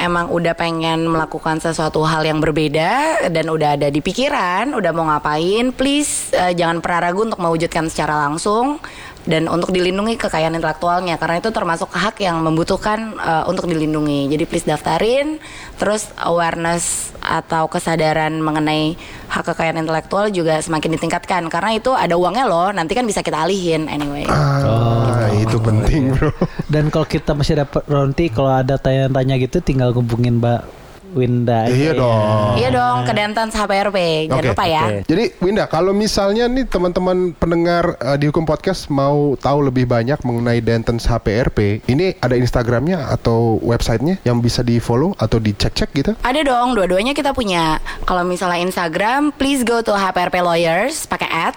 emang 0.00 0.32
udah 0.32 0.56
pengen 0.56 1.08
melakukan 1.08 1.60
sesuatu 1.60 2.02
hal 2.04 2.24
yang 2.24 2.40
berbeda 2.40 3.26
dan 3.28 3.46
udah 3.48 3.76
ada 3.76 3.88
di 3.92 4.00
pikiran, 4.00 4.72
udah 4.72 4.90
mau 4.96 5.08
ngapain, 5.12 5.72
please 5.72 6.32
eh, 6.32 6.56
jangan 6.56 6.80
pernah 6.80 7.10
ragu 7.10 7.26
untuk 7.26 7.40
mewujudkan 7.40 7.88
secara 7.92 8.16
langsung 8.28 8.80
dan 9.26 9.50
untuk 9.50 9.74
dilindungi 9.74 10.14
kekayaan 10.16 10.54
intelektualnya 10.54 11.18
karena 11.18 11.42
itu 11.42 11.50
termasuk 11.50 11.90
hak 11.90 12.22
yang 12.22 12.40
membutuhkan 12.40 13.18
eh, 13.18 13.44
untuk 13.50 13.66
dilindungi. 13.66 14.30
Jadi 14.30 14.44
please 14.46 14.66
daftarin, 14.66 15.42
terus 15.76 16.08
awareness 16.22 17.10
atau 17.18 17.66
kesadaran 17.66 18.38
mengenai 18.38 18.94
hak 19.26 19.44
kekayaan 19.52 19.82
intelektual 19.82 20.30
juga 20.30 20.62
semakin 20.62 20.94
ditingkatkan 20.94 21.42
karena 21.50 21.74
itu 21.74 21.90
ada 21.90 22.14
uangnya 22.14 22.46
loh, 22.46 22.70
nanti 22.70 22.94
kan 22.94 23.02
bisa 23.02 23.20
kita 23.26 23.42
alihin 23.42 23.90
anyway. 23.90 24.22
Ah, 24.30 25.26
itu 25.34 25.58
penting, 25.58 26.14
Bro. 26.14 26.30
Dan 26.70 26.88
kalau 26.94 27.04
kita 27.04 27.34
masih 27.34 27.58
dapat 27.58 27.82
Ronti, 27.90 28.30
kalau 28.30 28.54
ada 28.54 28.78
tanya-tanya 28.78 29.34
gitu, 29.42 29.58
tinggal 29.58 29.90
hubungin 29.90 30.38
Mbak 30.38 30.85
Winda. 31.16 31.64
aja 31.64 31.72
Iya 31.72 31.90
ya. 31.90 31.92
dong. 31.96 32.50
Iya 32.56 32.68
dong, 32.70 32.96
ke 33.02 33.12
Dentons 33.12 33.54
HPRP. 33.54 33.98
Jangan 34.28 34.36
Oke, 34.38 34.50
lupa 34.52 34.64
ya. 34.64 34.84
oke. 34.84 34.98
Jadi 35.08 35.24
Winda, 35.40 35.64
kalau 35.66 35.90
misalnya 35.90 36.44
nih 36.46 36.68
teman-teman 36.68 37.32
pendengar 37.32 37.96
eh, 37.96 38.16
di 38.16 38.28
Hukum 38.28 38.44
Podcast 38.44 38.86
mau 38.88 39.32
tahu 39.34 39.64
lebih 39.64 39.88
banyak 39.88 40.20
mengenai 40.20 40.60
Dentons 40.60 41.02
HPRP, 41.02 41.88
ini 41.88 42.12
ada 42.18 42.36
Instagramnya 42.36 43.08
atau 43.08 43.56
websitenya 43.60 44.20
yang 44.22 44.38
bisa 44.38 44.60
di 44.60 44.76
follow 44.76 45.16
atau 45.16 45.40
dicek-cek 45.40 45.88
gitu? 45.94 46.12
Ada 46.20 46.44
dong, 46.44 46.76
dua-duanya 46.76 47.10
kita 47.10 47.32
punya. 47.32 47.80
Kalau 48.04 48.20
misalnya 48.22 48.60
Instagram, 48.60 49.32
please 49.32 49.62
go 49.62 49.80
to 49.80 49.90
HPRP 49.90 50.36
Lawyers 50.38 51.06
pakai 51.06 51.28
ad. 51.28 51.54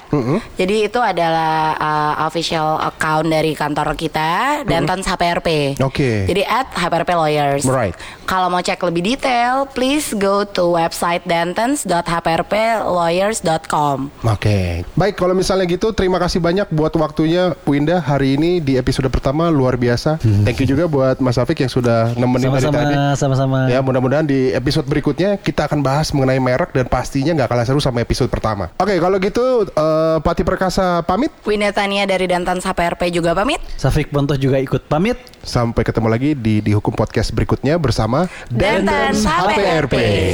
Jadi 0.55 0.85
itu 0.85 0.99
adalah 0.99 1.49
uh, 1.75 2.13
official 2.23 2.79
account 2.79 3.27
dari 3.27 3.51
kantor 3.51 3.91
kita, 3.93 4.63
Dentons 4.63 5.03
HPRP. 5.03 5.81
Oke. 5.81 6.23
Jadi 6.23 6.45
at 6.45 6.69
HPRP 6.71 7.09
Lawyers. 7.11 7.65
Right. 7.65 7.97
Kalau 8.23 8.47
mau 8.47 8.61
cek 8.61 8.77
lebih 8.83 9.01
detail, 9.03 9.48
please 9.75 10.15
go 10.15 10.47
to 10.47 10.71
website 10.73 11.21
dentons.hprplawyers.com. 11.27 13.97
Oke. 14.23 14.87
Baik, 14.95 15.19
kalau 15.19 15.35
misalnya 15.35 15.67
gitu 15.67 15.91
terima 15.91 16.15
kasih 16.17 16.41
banyak 16.41 16.71
buat 16.71 16.95
waktunya 16.95 17.51
Winda 17.67 17.99
hari 17.99 18.39
ini 18.39 18.63
di 18.63 18.79
episode 18.79 19.11
pertama 19.11 19.51
luar 19.51 19.75
biasa. 19.75 20.15
Thank 20.19 20.59
you 20.63 20.69
juga 20.69 20.85
buat 20.85 21.17
Mas 21.17 21.41
Afik 21.41 21.65
yang 21.65 21.71
sudah 21.71 22.13
nemenin 22.13 22.53
dari 22.53 22.69
tadi. 22.69 22.93
Sama-sama, 23.17 23.35
sama-sama. 23.39 23.57
Ya 23.71 23.79
mudah-mudahan 23.81 24.25
di 24.29 24.53
episode 24.53 24.85
berikutnya 24.85 25.41
kita 25.41 25.65
akan 25.65 25.81
bahas 25.81 26.13
mengenai 26.13 26.37
merek 26.37 26.73
dan 26.73 26.85
pastinya 26.85 27.33
nggak 27.33 27.49
kalah 27.49 27.65
seru 27.65 27.81
sama 27.81 28.05
episode 28.05 28.29
pertama. 28.29 28.69
Oke 28.77 28.97
kalau 28.97 29.17
gitu 29.17 29.65
eh, 29.69 30.17
Pati 30.21 30.43
Perkasa 30.45 31.01
pamit. 31.05 31.33
Winda 31.45 31.73
Tania 31.73 32.05
dari 32.05 32.29
Dentons 32.29 32.65
HPRP 32.65 33.09
juga 33.13 33.33
pamit. 33.33 33.61
Safik 33.77 34.13
Bontoh 34.13 34.37
juga 34.37 34.61
ikut 34.61 34.85
pamit. 34.85 35.17
Sampai 35.39 35.87
ketemu 35.87 36.07
lagi 36.11 36.35
di 36.35 36.59
di 36.59 36.71
hukum 36.75 36.93
podcast 36.93 37.31
berikutnya 37.31 37.79
bersama 37.79 38.27
Dentons 38.51 39.23
HPRP. 39.29 40.33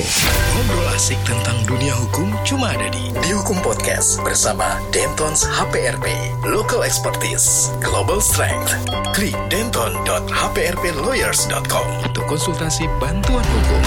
Ngobrol 0.55 0.87
asik 0.95 1.19
tentang 1.27 1.59
dunia 1.67 1.91
hukum 1.99 2.31
cuma 2.47 2.71
ada 2.71 2.87
di 2.87 3.11
Di 3.19 3.35
Hukum 3.35 3.59
Podcast 3.59 4.23
bersama 4.23 4.79
Dentons 4.95 5.43
HPRP. 5.43 6.07
Local 6.47 6.87
Expertise, 6.87 7.75
Global 7.83 8.23
Strength. 8.23 8.87
Klik 9.11 9.35
denton.hprplawyers.com 9.51 11.87
untuk 12.07 12.23
konsultasi 12.23 12.87
bantuan 13.03 13.43
hukum. 13.43 13.83